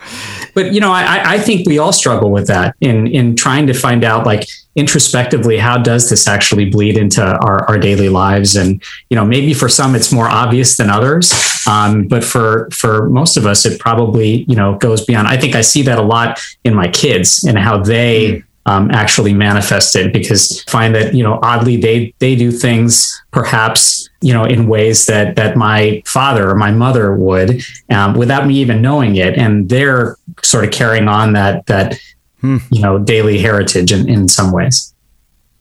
[0.54, 3.74] but, you know, I, I think we all struggle with that in, in trying to
[3.74, 4.48] find out like,
[4.78, 8.56] introspectively how does this actually bleed into our, our daily lives?
[8.56, 11.32] And you know maybe for some it's more obvious than others
[11.66, 15.28] um, but for for most of us it probably you know goes beyond.
[15.28, 19.32] I think i see that a lot in my kids and how they um, actually
[19.32, 24.34] manifest it because I find that you know oddly they they do things perhaps you
[24.34, 28.82] know in ways that that my father or my mother would um, without me even
[28.82, 29.38] knowing it.
[29.38, 31.98] And they're sort of carrying on that that
[32.40, 32.58] hmm.
[32.70, 34.94] you know daily heritage in, in some ways.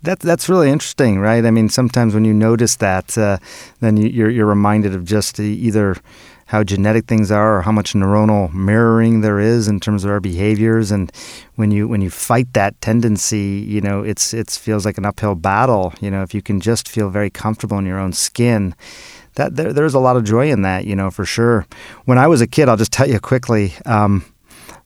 [0.04, 1.44] That that's really interesting, right?
[1.44, 3.38] I mean, sometimes when you notice that, uh,
[3.80, 5.96] then you, you're you're reminded of just either
[6.48, 10.20] how genetic things are or how much neuronal mirroring there is in terms of our
[10.20, 11.12] behaviors and
[11.56, 15.36] when you when you fight that tendency you know it's it feels like an uphill
[15.36, 18.74] battle you know if you can just feel very comfortable in your own skin
[19.36, 21.68] that there, there's a lot of joy in that you know for sure
[22.06, 24.26] when i was a kid i'll just tell you quickly um,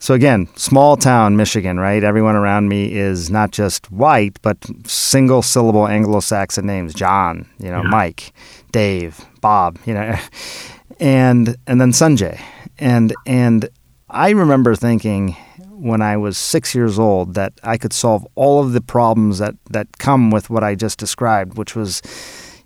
[0.01, 2.03] so again, small town Michigan, right?
[2.03, 7.83] Everyone around me is not just white, but single syllable Anglo-Saxon names: John, you know,
[7.83, 7.89] yeah.
[7.89, 8.33] Mike,
[8.71, 10.17] Dave, Bob, you know,
[10.99, 12.41] and and then Sanjay,
[12.79, 13.69] and and
[14.09, 15.37] I remember thinking
[15.69, 19.53] when I was six years old that I could solve all of the problems that
[19.69, 22.01] that come with what I just described, which was,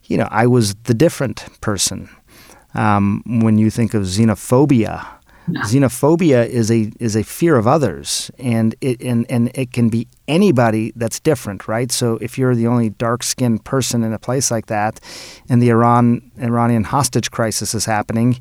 [0.05, 2.09] you know, I was the different person.
[2.75, 5.05] Um, when you think of xenophobia
[5.47, 10.07] Xenophobia is a is a fear of others, and it and, and it can be
[10.27, 11.91] anybody that's different, right?
[11.91, 14.99] So if you're the only dark skinned person in a place like that,
[15.47, 18.39] and the Iran Iranian hostage crisis is happening,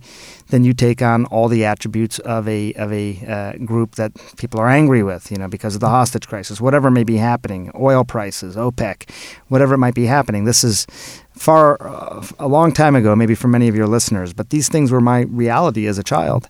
[0.49, 4.59] then you take on all the attributes of a of a uh, group that people
[4.59, 8.05] are angry with, you know, because of the hostage crisis, whatever may be happening, oil
[8.05, 9.11] prices, OPEC,
[9.49, 10.45] whatever might be happening.
[10.45, 10.87] This is
[11.35, 14.91] far uh, a long time ago, maybe for many of your listeners, but these things
[14.91, 16.49] were my reality as a child.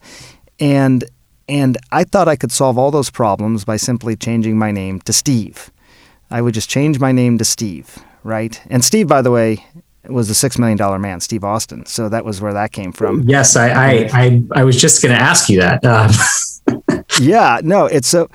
[0.61, 1.05] And
[1.49, 5.13] and I thought I could solve all those problems by simply changing my name to
[5.13, 5.71] Steve.
[6.31, 8.61] I would just change my name to Steve, right?
[8.71, 9.65] And Steve, by the way,
[10.09, 11.87] was the six million dollar man, Steve Austin.
[11.87, 13.23] So that was where that came from.
[13.23, 15.85] Yes, I I I, I was just going to ask you that.
[15.85, 16.13] Uh.
[17.21, 18.29] yeah, no, it's so.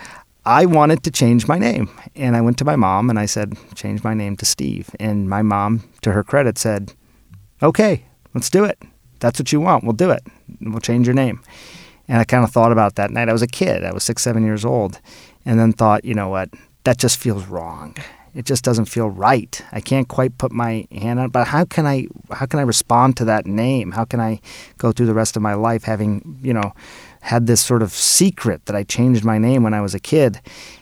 [0.46, 3.58] I wanted to change my name, and I went to my mom and I said,
[3.76, 6.94] "Change my name to Steve." And my mom, to her credit, said,
[7.62, 8.82] "Okay, let's do it.
[9.20, 9.84] That's what you want.
[9.84, 10.24] We'll do it.
[10.62, 11.42] We'll change your name."
[12.10, 13.30] And I kind of thought about that night.
[13.30, 15.00] I was a kid, I was six, seven years old,
[15.46, 16.50] and then thought, you know what,
[16.84, 17.96] that just feels wrong.
[18.36, 19.62] It just doesn't feel right.
[19.72, 21.32] I can't quite put my hand on it.
[21.32, 23.92] But how can I how can I respond to that name?
[23.92, 24.40] How can I
[24.78, 26.74] go through the rest of my life having, you know,
[27.22, 30.42] had this sort of secret that I changed my name when I was a kid?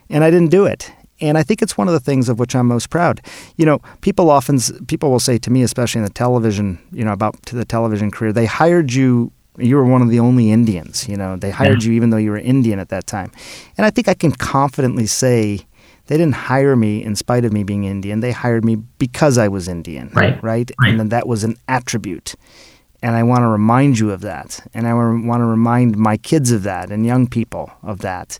[0.09, 0.91] And I didn't do it.
[1.19, 3.21] and I think it's one of the things of which I'm most proud.
[3.55, 7.13] You know, people often people will say to me, especially in the television, you know,
[7.13, 9.31] about to the television career, they hired you.
[9.57, 11.07] You were one of the only Indians.
[11.07, 11.89] You know, they hired yeah.
[11.89, 13.31] you even though you were Indian at that time,
[13.77, 15.65] and I think I can confidently say
[16.07, 18.19] they didn't hire me in spite of me being Indian.
[18.21, 20.09] They hired me because I was Indian.
[20.13, 20.41] Right.
[20.41, 20.71] Right.
[20.79, 20.89] right.
[20.89, 22.35] And then that was an attribute.
[23.03, 24.65] And I want to remind you of that.
[24.73, 28.39] And I want to remind my kids of that and young people of that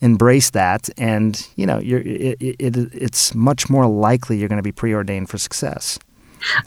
[0.00, 4.62] embrace that, and you know, you're, it, it, it's much more likely you're going to
[4.62, 5.98] be preordained for success.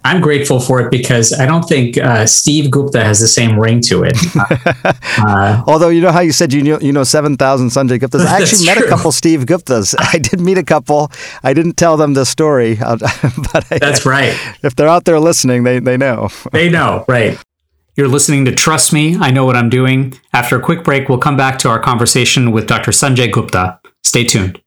[0.03, 3.81] I'm grateful for it because I don't think uh, Steve Gupta has the same ring
[3.81, 4.17] to it.
[5.19, 8.25] Uh, Although you know how you said you know you know seven thousand Sanjay Guptas.
[8.25, 8.87] I actually met true.
[8.87, 9.95] a couple Steve Guptas.
[9.97, 11.11] I did meet a couple.
[11.43, 13.01] I didn't tell them the story, but
[13.71, 14.33] I, that's right.
[14.63, 16.29] If they're out there listening, they they know.
[16.51, 17.37] They know, right?
[17.95, 20.13] You're listening to Trust Me, I Know What I'm Doing.
[20.31, 22.91] After a quick break, we'll come back to our conversation with Dr.
[22.91, 23.79] Sanjay Gupta.
[24.03, 24.61] Stay tuned.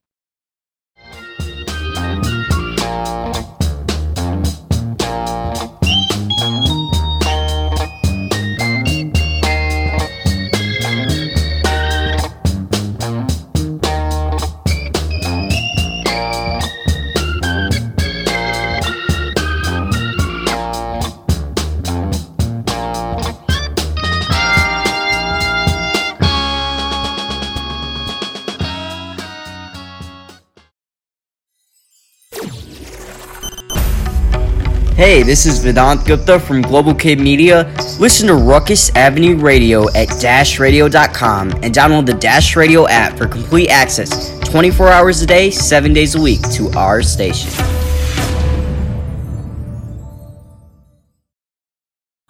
[35.03, 37.65] Hey, this is Vedant Gupta from Global Kid Media.
[37.99, 43.69] Listen to Ruckus Avenue Radio at dashradio.com and download the Dash Radio app for complete
[43.69, 47.51] access 24 hours a day, 7 days a week to our station.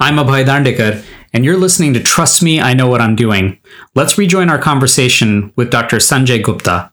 [0.01, 1.05] I'm Abhay Dandekar,
[1.35, 3.59] and you're listening to Trust Me, I Know What I'm Doing.
[3.95, 5.99] Let's rejoin our conversation with Dr.
[5.99, 6.91] Sanjay Gupta.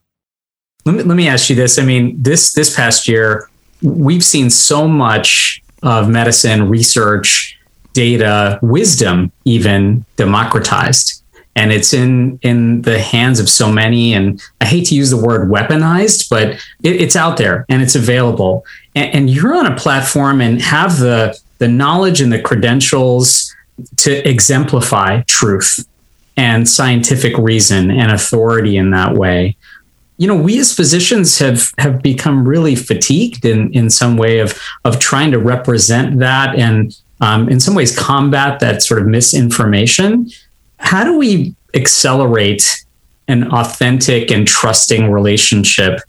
[0.83, 1.79] Let me, let me ask you this.
[1.79, 3.49] I mean, this this past year,
[3.81, 7.57] we've seen so much of medicine research
[7.93, 11.23] data wisdom even democratized.
[11.55, 15.17] And it's in in the hands of so many and i hate to use the
[15.17, 16.51] word weaponized but
[16.83, 18.65] it, it's out there and it's available.
[18.95, 23.53] And, and, you're on a platform and have the the knowledge and the credentials
[23.97, 25.85] to exemplify truth
[26.37, 29.57] and scientific reason and authority in that way
[30.19, 34.59] you know, we as physicians have have become really fatigued in in some way of
[34.83, 40.29] of trying to represent that and um, in some ways combat that sort of misinformation.
[40.77, 42.85] How do we accelerate
[43.29, 46.01] an authentic and trusting relationship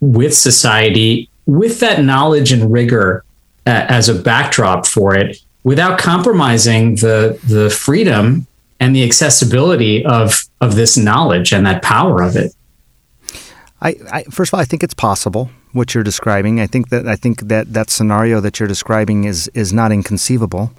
[0.00, 3.24] with society with that knowledge and rigor
[3.66, 8.46] uh, as a backdrop for it without compromising the the freedom
[8.78, 12.52] and the accessibility of of this knowledge and that power of it
[13.82, 16.60] I, I, first of all, I think it's possible what you're describing.
[16.60, 20.70] I think that I think that that scenario that you're describing is is not inconceivable.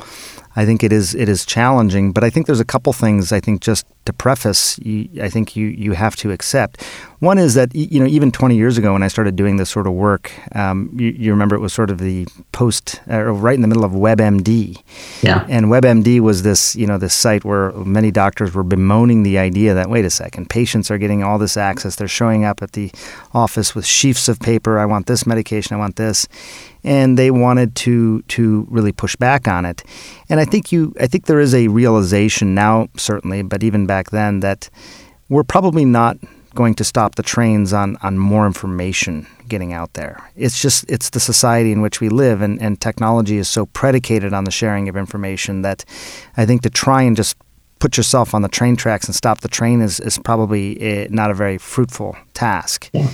[0.55, 3.39] I think it is it is challenging, but I think there's a couple things I
[3.39, 6.83] think just to preface, you, I think you you have to accept.
[7.23, 9.87] One is that you know even 20 years ago when I started doing this sort
[9.87, 13.61] of work, um, you, you, remember it was sort of the post uh, right in
[13.61, 14.83] the middle of WebMD.
[15.21, 15.45] Yeah.
[15.47, 19.73] And WebMD was this you know this site where many doctors were bemoaning the idea
[19.73, 21.95] that wait a second, patients are getting all this access.
[21.95, 22.91] They're showing up at the
[23.33, 24.77] office with sheafs of paper.
[24.77, 25.77] I want this medication.
[25.77, 26.27] I want this
[26.83, 29.81] and they wanted to to really push back on it.
[30.27, 34.09] And I think you I think there is a realization now certainly, but even back
[34.09, 34.69] then that
[35.29, 36.17] we're probably not
[36.53, 40.29] going to stop the trains on on more information getting out there.
[40.35, 44.33] It's just it's the society in which we live and, and technology is so predicated
[44.33, 45.85] on the sharing of information that
[46.37, 47.37] I think to try and just
[47.79, 51.07] put yourself on the train tracks and stop the train is, is probably a, eh,
[51.09, 52.89] not a very fruitful task.
[52.93, 53.09] Yeah.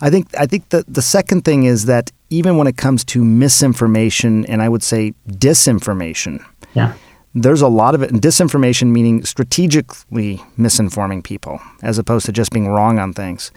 [0.00, 3.24] I think I think the the second thing is that even when it comes to
[3.24, 6.94] misinformation and I would say disinformation, yeah.
[7.34, 12.52] There's a lot of it, and disinformation meaning strategically misinforming people as opposed to just
[12.52, 13.52] being wrong on things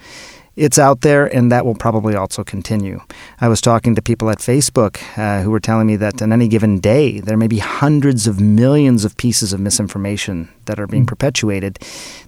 [0.54, 3.00] it's out there, and that will probably also continue.
[3.40, 6.46] I was talking to people at Facebook uh, who were telling me that on any
[6.46, 11.04] given day, there may be hundreds of millions of pieces of misinformation that are being
[11.04, 11.08] mm.
[11.08, 11.78] perpetuated.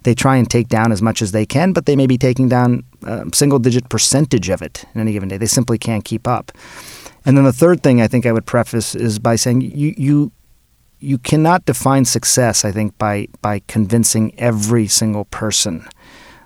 [0.05, 2.49] They try and take down as much as they can, but they may be taking
[2.49, 5.37] down a single digit percentage of it in any given day.
[5.37, 6.51] They simply can't keep up.
[7.27, 10.33] And then the third thing I think I would preface is by saying you, you
[11.05, 15.87] you cannot define success, I think, by by convincing every single person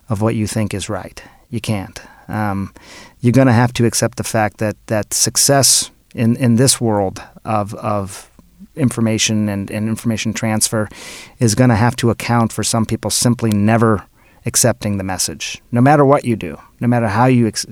[0.09, 1.23] of what you think is right.
[1.51, 2.01] You can't.
[2.29, 2.75] Um,
[3.21, 7.23] you're going to have to accept the fact that that success in, in this world
[7.45, 8.31] of of
[8.75, 10.89] information and, and information transfer
[11.39, 14.05] is going to have to account for some people simply never
[14.47, 17.67] accepting the message, no matter what you do, no matter how you ex-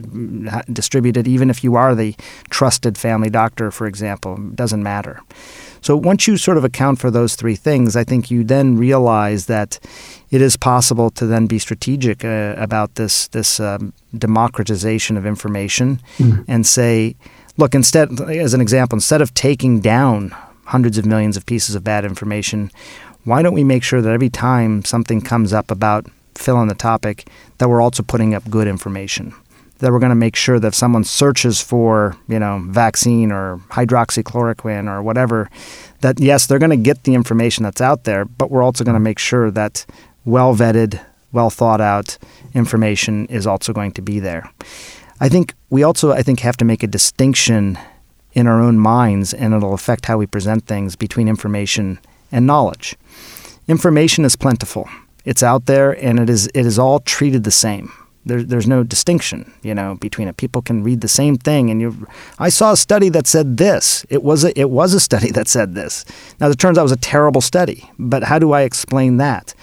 [0.73, 2.15] distribute it, even if you are the
[2.51, 5.21] trusted family doctor, for example, doesn't matter.
[5.87, 9.47] So once you sort of account for those three things, I think you then realize
[9.47, 9.79] that
[10.33, 16.01] it is possible to then be strategic uh, about this this um, democratization of information
[16.19, 16.45] mm.
[16.49, 17.15] and say,
[17.57, 20.35] look, instead, as an example, instead of taking down
[20.65, 22.73] hundreds of millions of pieces of bad information,
[23.23, 26.75] why don't we make sure that every time something comes up about fill in the
[26.75, 27.29] topic,
[27.59, 29.33] that we're also putting up good information?
[29.79, 33.59] That we're going to make sure that if someone searches for, you know, vaccine or
[33.69, 35.51] hydroxychloroquine or whatever,
[36.01, 38.95] that yes, they're going to get the information that's out there, but we're also going
[38.95, 39.85] to make sure that
[40.25, 41.01] well vetted,
[41.33, 42.17] well thought out
[42.55, 44.51] information is also going to be there.
[45.21, 47.79] I think we also, I think, have to make a distinction
[48.33, 51.99] in our own minds, and it'll affect how we present things between information
[52.31, 52.97] and knowledge.
[53.69, 54.89] Information is plentiful.
[55.25, 57.93] It's out there and it is it is all treated the same.
[58.27, 60.37] There, there's no distinction, you know, between it.
[60.37, 62.07] People can read the same thing, and you.
[62.39, 64.05] I saw a study that said this.
[64.11, 66.05] It was a, it was a study that said this.
[66.41, 69.55] Now it turns out it was a terrible study, but how do I explain that?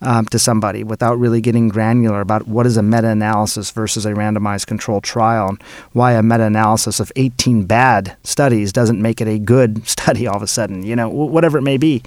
[0.00, 4.12] um, to somebody without really getting granular about what is a meta analysis versus a
[4.12, 5.62] randomized controlled trial and
[5.92, 10.36] why a meta analysis of 18 bad studies doesn't make it a good study all
[10.36, 12.02] of a sudden, you know, whatever it may be.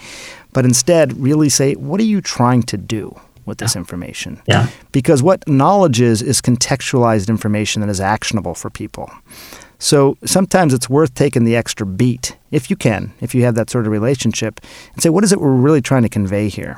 [0.54, 3.20] But instead, really say, what are you trying to do?
[3.46, 4.42] With this information.
[4.48, 4.70] Yeah.
[4.92, 9.12] Because what knowledge is is contextualized information that is actionable for people.
[9.80, 13.70] So sometimes it's worth taking the extra beat, if you can, if you have that
[13.70, 14.62] sort of relationship,
[14.94, 16.78] and say, what is it we're really trying to convey here?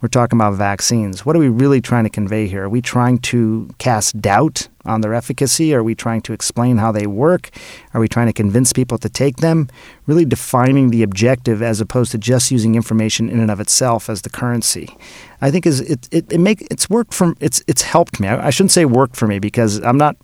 [0.00, 1.24] We're talking about vaccines.
[1.24, 2.64] What are we really trying to convey here?
[2.64, 5.74] Are we trying to cast doubt on their efficacy?
[5.74, 7.50] Are we trying to explain how they work?
[7.94, 9.68] Are we trying to convince people to take them?
[10.06, 14.22] Really defining the objective as opposed to just using information in and of itself as
[14.22, 14.96] the currency.
[15.40, 18.28] I think is it, it, it make it's worked from it's it's helped me.
[18.28, 20.16] I, I shouldn't say worked for me because I'm not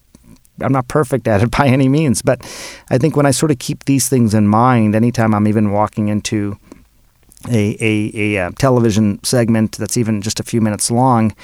[0.60, 2.40] I'm not perfect at it by any means, but
[2.90, 6.08] I think when I sort of keep these things in mind, anytime I'm even walking
[6.08, 6.58] into
[7.48, 11.34] a, a, a, uh, television segment that's even just a few minutes long,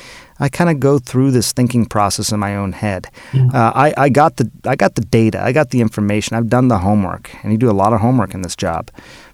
[0.41, 3.09] I kind of go through this thinking process in my own head.
[3.33, 3.53] Mm.
[3.53, 6.69] Uh, I, I got the I got the data, I got the information, I've done
[6.69, 8.91] the homework, and you do a lot of homework in this job.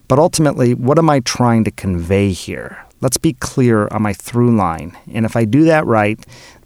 [0.08, 2.84] But ultimately, what am I trying to convey here?
[3.00, 4.96] Let's be clear on my through line.
[5.12, 6.18] And if I do that right,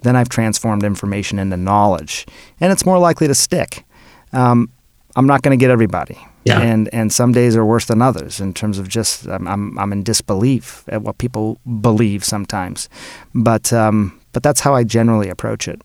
[0.03, 2.27] then I've transformed information into knowledge,
[2.61, 3.85] and it's more likely to stick.
[4.33, 4.71] Um,
[5.19, 6.17] I'm not going to get everybody.
[6.45, 6.61] Yeah.
[6.61, 10.05] And and some days are worse than others in terms of just I'm I'm in
[10.05, 12.89] disbelief at what people believe sometimes,
[13.35, 15.83] but um, but that's how I generally approach it.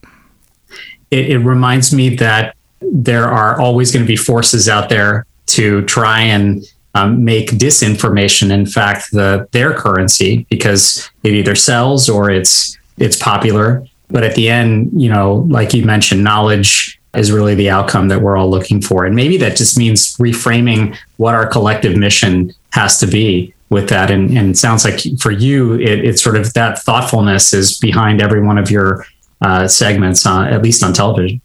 [1.10, 5.82] It, it reminds me that there are always going to be forces out there to
[5.86, 6.64] try and
[6.94, 13.18] um, make disinformation, in fact, the their currency because it either sells or it's it's
[13.18, 13.84] popular.
[14.08, 18.20] But at the end, you know, like you mentioned, knowledge is really the outcome that
[18.20, 19.04] we're all looking for.
[19.04, 24.10] And maybe that just means reframing what our collective mission has to be with that.
[24.10, 28.22] And, and it sounds like for you, it, it's sort of that thoughtfulness is behind
[28.22, 29.06] every one of your
[29.40, 31.40] uh, segments, uh, at least on television.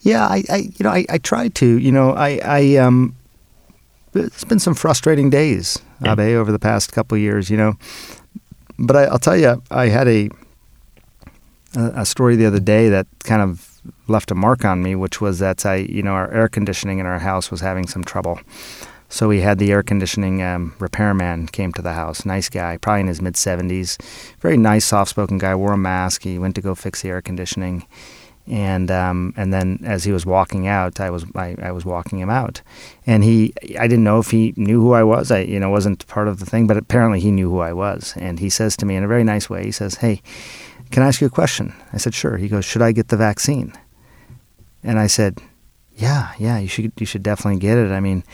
[0.00, 3.16] Yeah, I, I you know, I, I try to, you know, I, I, um,
[4.14, 6.12] it's been some frustrating days, yeah.
[6.12, 7.74] Abe, over the past couple years, you know,
[8.78, 10.30] but I, will tell you, I had a,
[11.76, 15.38] a story the other day that kind of left a mark on me, which was
[15.38, 18.40] that I, you know, our air conditioning in our house was having some trouble.
[19.08, 22.24] So we had the air conditioning um, repairman came to the house.
[22.24, 24.00] Nice guy, probably in his mid 70s.
[24.40, 25.54] Very nice, soft-spoken guy.
[25.54, 26.22] Wore a mask.
[26.22, 27.86] He went to go fix the air conditioning,
[28.48, 32.18] and um, and then as he was walking out, I was I, I was walking
[32.18, 32.62] him out,
[33.06, 35.30] and he I didn't know if he knew who I was.
[35.30, 38.12] I you know wasn't part of the thing, but apparently he knew who I was.
[38.16, 40.20] And he says to me in a very nice way, he says, "Hey."
[40.90, 41.74] Can I ask you a question?
[41.92, 42.36] I said, Sure.
[42.36, 43.72] He goes, Should I get the vaccine?
[44.82, 45.38] And I said,
[45.92, 47.90] Yeah, yeah, you should you should definitely get it.
[47.90, 48.24] I mean,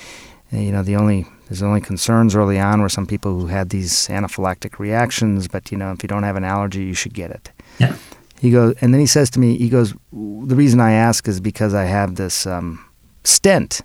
[0.51, 4.09] you know, the only there's only concerns early on were some people who had these
[4.09, 7.51] anaphylactic reactions, but you know, if you don't have an allergy, you should get it.
[7.79, 7.97] Yeah.
[8.41, 11.41] He goes, and then he says to me, he goes, the reason I ask is
[11.41, 12.85] because I have this um,
[13.23, 13.83] stent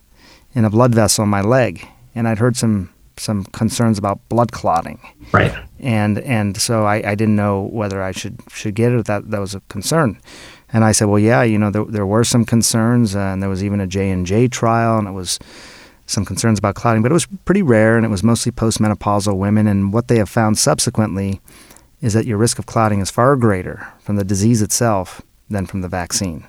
[0.55, 4.51] in a blood vessel in my leg, and I'd heard some some concerns about blood
[4.51, 4.99] clotting.
[5.32, 5.53] Right.
[5.80, 9.05] And and so I, I didn't know whether I should should get it.
[9.05, 10.19] That that was a concern.
[10.73, 13.49] And I said, well, yeah, you know, there, there were some concerns, uh, and there
[13.49, 15.39] was even a J and J trial, and it was
[16.07, 19.67] some concerns about clotting, but it was pretty rare, and it was mostly postmenopausal women.
[19.67, 21.41] And what they have found subsequently
[22.01, 25.82] is that your risk of clotting is far greater from the disease itself than from
[25.82, 26.45] the vaccine.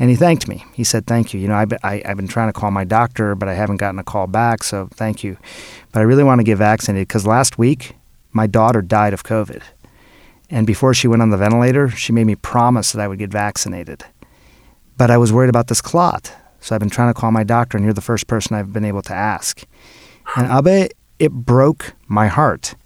[0.00, 0.64] And he thanked me.
[0.74, 1.40] He said, Thank you.
[1.40, 3.78] You know, I've been, I, have been trying to call my doctor, but I haven't
[3.78, 5.36] gotten a call back, so thank you.
[5.92, 7.96] But I really want to get vaccinated because last week
[8.38, 9.62] my daughter died of COVID.
[10.48, 13.30] And before she went on the ventilator, she made me promise that I would get
[13.30, 14.04] vaccinated.
[14.96, 16.32] But I was worried about this clot.
[16.60, 18.84] So I've been trying to call my doctor, and you're the first person I've been
[18.84, 19.64] able to ask.
[20.36, 22.76] And Abe, it broke my heart.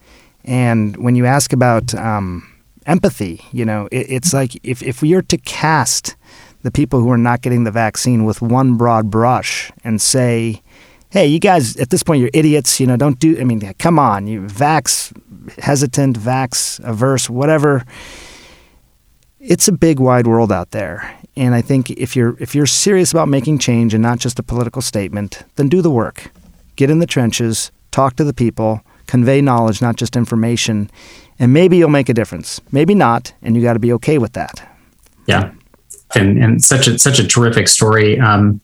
[0.45, 2.51] And when you ask about um,
[2.87, 6.17] empathy, you know, it, it's like if, if we are to cast
[6.63, 10.63] the people who are not getting the vaccine with one broad brush and say,
[11.13, 12.81] hey, you guys, at this point, you're idiots.
[12.81, 15.13] You know, don't do, I mean, come on, you vax
[15.59, 17.85] hesitant, vax averse, whatever.
[19.39, 21.19] It's a big, wide world out there.
[21.37, 24.43] And I think if you're if you're serious about making change and not just a
[24.43, 26.31] political statement, then do the work.
[26.77, 30.91] Get in the trenches, talk to the people, convey knowledge, not just information,
[31.39, 32.61] and maybe you'll make a difference.
[32.71, 34.77] Maybe not, and you got to be okay with that.
[35.27, 35.53] Yeah,
[36.15, 38.21] and and such a such a terrific story.
[38.21, 38.61] Um,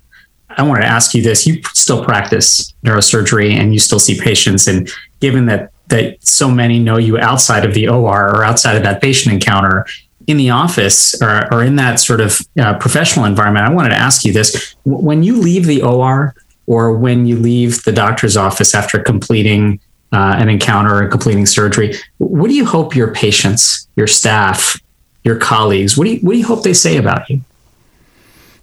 [0.51, 4.67] I wanted to ask you this: You still practice neurosurgery, and you still see patients,
[4.67, 4.91] and
[5.21, 9.01] given that that so many know you outside of the OR or outside of that
[9.01, 9.87] patient encounter,
[10.27, 13.97] in the office or, or in that sort of uh, professional environment, I wanted to
[13.97, 16.35] ask you this: when you leave the OR
[16.67, 19.81] or when you leave the doctor's office after completing
[20.13, 24.79] uh, an encounter or completing surgery, what do you hope your patients, your staff,
[25.25, 27.41] your colleagues, what do you what do you hope they say about you?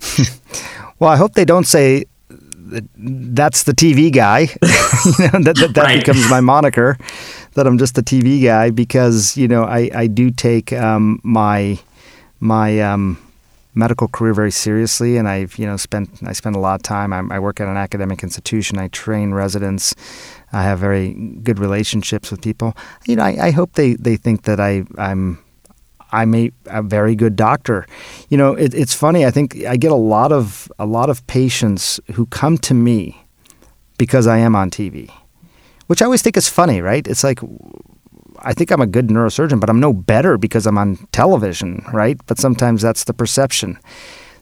[0.99, 2.05] well, I hope they don't say
[2.97, 4.39] that's the TV guy.
[4.41, 4.49] you
[5.31, 5.99] know, that that, that right.
[5.99, 6.97] becomes my moniker
[7.53, 11.79] that I'm just a TV guy because you know I I do take um, my
[12.39, 13.17] my um,
[13.73, 17.13] medical career very seriously, and I've you know spent I spend a lot of time.
[17.13, 18.77] I'm, i work at an academic institution.
[18.77, 19.95] I train residents.
[20.51, 22.75] I have very good relationships with people.
[23.05, 25.43] You know, I, I hope they, they think that I I'm
[26.21, 27.85] I'm a, a very good doctor.
[28.29, 29.25] You know, it, it's funny.
[29.25, 33.25] I think I get a lot of a lot of patients who come to me
[33.97, 35.11] because I am on TV
[35.87, 37.05] which I always think is funny, right?
[37.07, 37.39] It's like
[38.39, 42.19] I think I'm a good neurosurgeon, but I'm no better because I'm on television, right?
[42.27, 43.79] But sometimes that's the perception.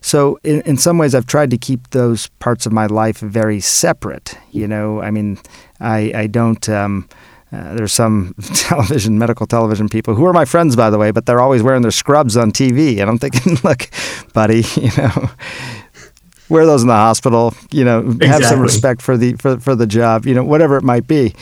[0.01, 3.59] So in, in some ways, I've tried to keep those parts of my life very
[3.59, 4.37] separate.
[4.51, 5.37] You know, I mean,
[5.79, 6.67] I I don't.
[6.69, 7.07] Um,
[7.53, 11.25] uh, there's some television, medical television people who are my friends, by the way, but
[11.25, 13.89] they're always wearing their scrubs on TV, and I'm thinking, look,
[14.33, 15.29] buddy, you know,
[16.49, 17.53] wear those in the hospital.
[17.71, 18.27] You know, exactly.
[18.27, 20.25] have some respect for the for for the job.
[20.25, 21.35] You know, whatever it might be.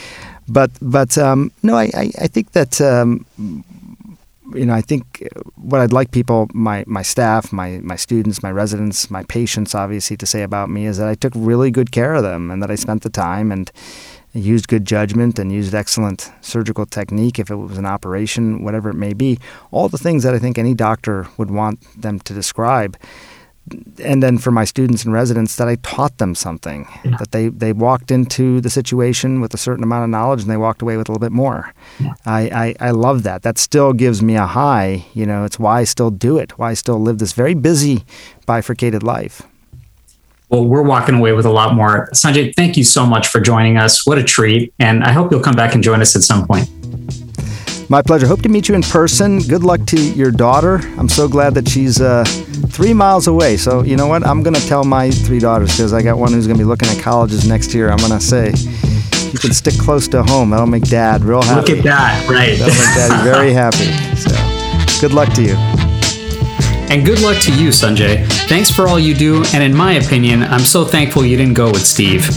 [0.50, 3.26] But but um, no, I, I, I think that um,
[4.54, 8.52] you know I think what I'd like people, my my staff, my my students, my
[8.52, 12.16] residents, my patients, obviously, to say about me is that I took really good care
[12.16, 13.72] of them and that I spent the time and
[14.34, 18.96] used good judgment and used excellent surgical technique if it was an operation, whatever it
[18.96, 19.40] may be.
[19.72, 22.98] All the things that I think any doctor would want them to describe
[24.04, 27.18] and then for my students and residents that I taught them something yeah.
[27.18, 30.58] that they they walked into the situation with a certain amount of knowledge and they
[30.58, 31.74] walked away with a little bit more.
[32.00, 32.14] Yeah.
[32.26, 33.44] I, I I love that.
[33.44, 35.06] That still gives me a high.
[35.14, 36.58] You know, it's why I still do it.
[36.58, 38.04] Why I still live this very busy,
[38.46, 39.44] bifurcated life.
[40.52, 42.10] Well, we're walking away with a lot more.
[42.14, 44.06] Sanjay, thank you so much for joining us.
[44.06, 44.74] What a treat.
[44.80, 46.70] And I hope you'll come back and join us at some point.
[47.90, 48.28] My pleasure.
[48.28, 49.40] Hope to meet you in person.
[49.40, 50.82] Good luck to your daughter.
[50.98, 52.24] I'm so glad that she's uh,
[52.68, 53.56] three miles away.
[53.58, 54.26] So, you know what?
[54.26, 56.68] I'm going to tell my three daughters because I got one who's going to be
[56.68, 57.90] looking at colleges next year.
[57.90, 58.48] I'm going to say,
[59.32, 60.50] you can stick close to home.
[60.50, 61.76] That'll make dad real happy.
[61.76, 62.30] Look at that.
[62.30, 62.58] Right.
[62.58, 63.92] That'll make daddy very happy.
[64.18, 65.56] So, good luck to you.
[66.92, 68.41] And good luck to you, Sanjay.
[68.48, 71.68] Thanks for all you do, and in my opinion, I'm so thankful you didn't go
[71.72, 72.30] with Steve.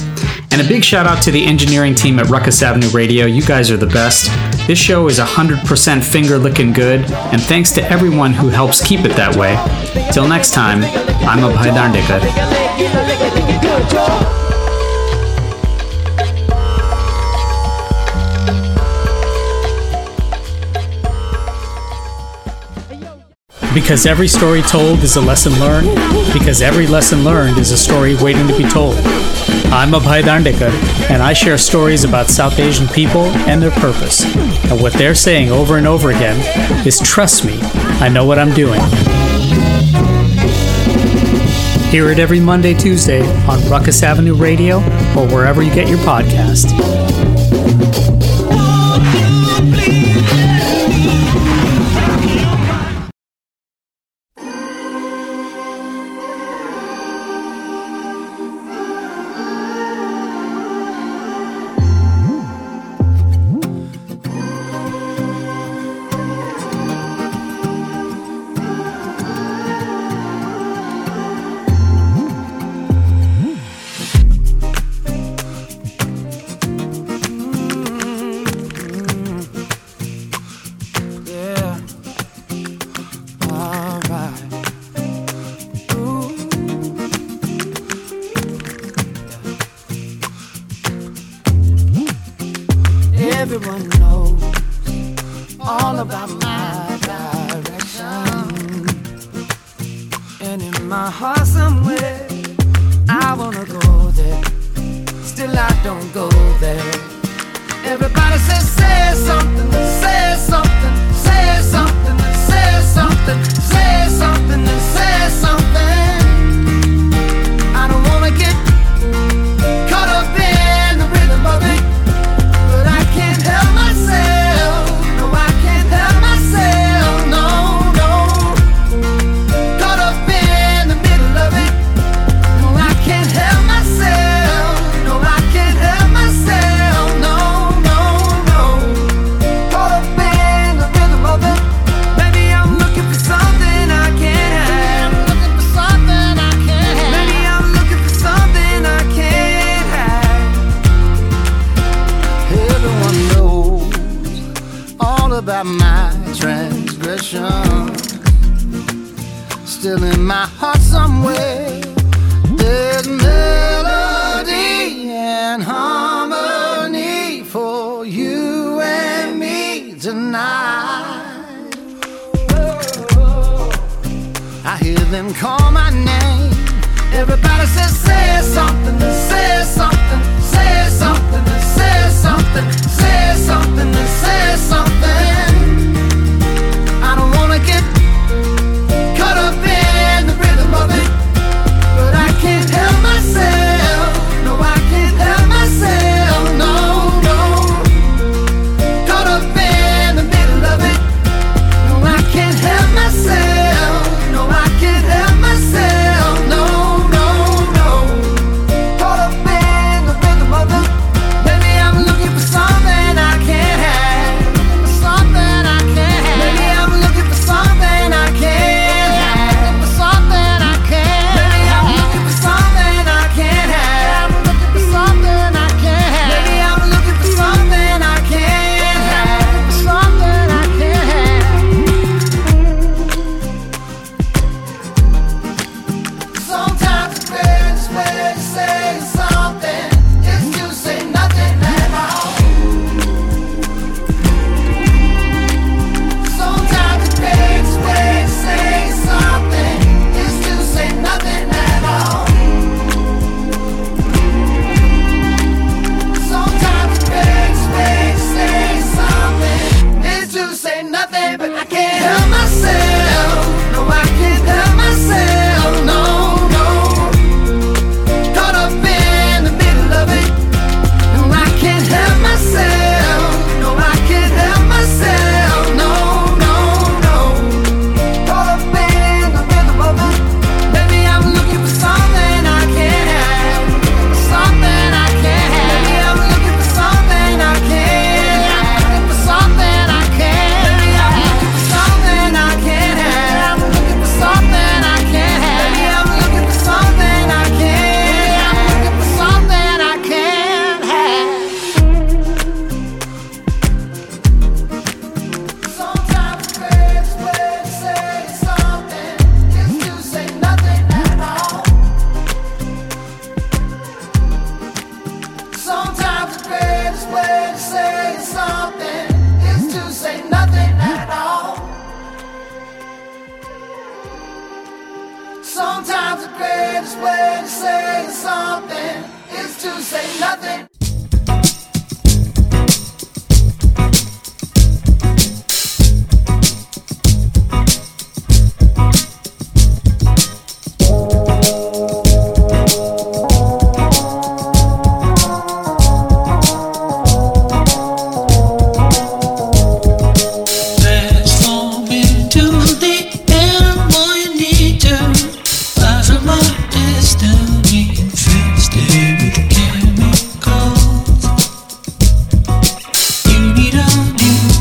[0.53, 3.27] And a big shout out to the engineering team at Ruckus Avenue Radio.
[3.27, 4.31] You guys are the best.
[4.69, 9.17] This show is 100% finger licking good, and thanks to everyone who helps keep it
[9.17, 9.57] that way.
[10.13, 10.85] Till next time,
[11.27, 12.21] I'm Abhay Dandekar.
[23.75, 25.89] Because every story told is a lesson learned.
[26.33, 28.95] Because every lesson learned is a story waiting to be told.
[29.75, 30.71] I'm Abhay Dandekar,
[31.11, 34.25] and I share stories about South Asian people and their purpose.
[34.71, 36.39] And what they're saying over and over again
[36.87, 37.59] is trust me,
[38.01, 38.81] I know what I'm doing.
[41.91, 44.79] Hear it every Monday, Tuesday on Ruckus Avenue Radio
[45.17, 46.71] or wherever you get your podcast.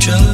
[0.06, 0.33] New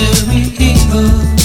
[0.00, 1.39] to me evil.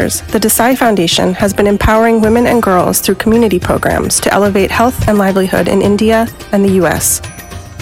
[0.00, 4.70] Years, the Desai Foundation has been empowering women and girls through community programs to elevate
[4.70, 7.20] health and livelihood in India and the US.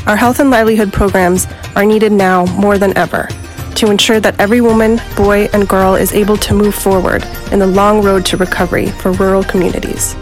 [0.06, 1.46] Our health and livelihood programs
[1.76, 3.28] are needed now more than ever
[3.76, 7.66] to ensure that every woman, boy, and girl is able to move forward in the
[7.66, 10.14] long road to recovery for rural communities.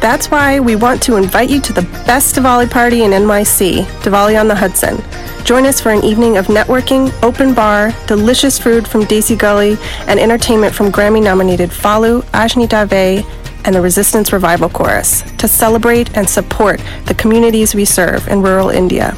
[0.00, 4.40] That's why we want to invite you to the best Diwali party in NYC, Diwali
[4.40, 4.96] on the Hudson.
[5.44, 9.76] Join us for an evening of networking, open bar, delicious food from Desi Galli,
[10.06, 13.26] and entertainment from Grammy nominated Falu, Ajni Dave,
[13.64, 18.70] and the Resistance Revival Chorus to celebrate and support the communities we serve in rural
[18.70, 19.16] India.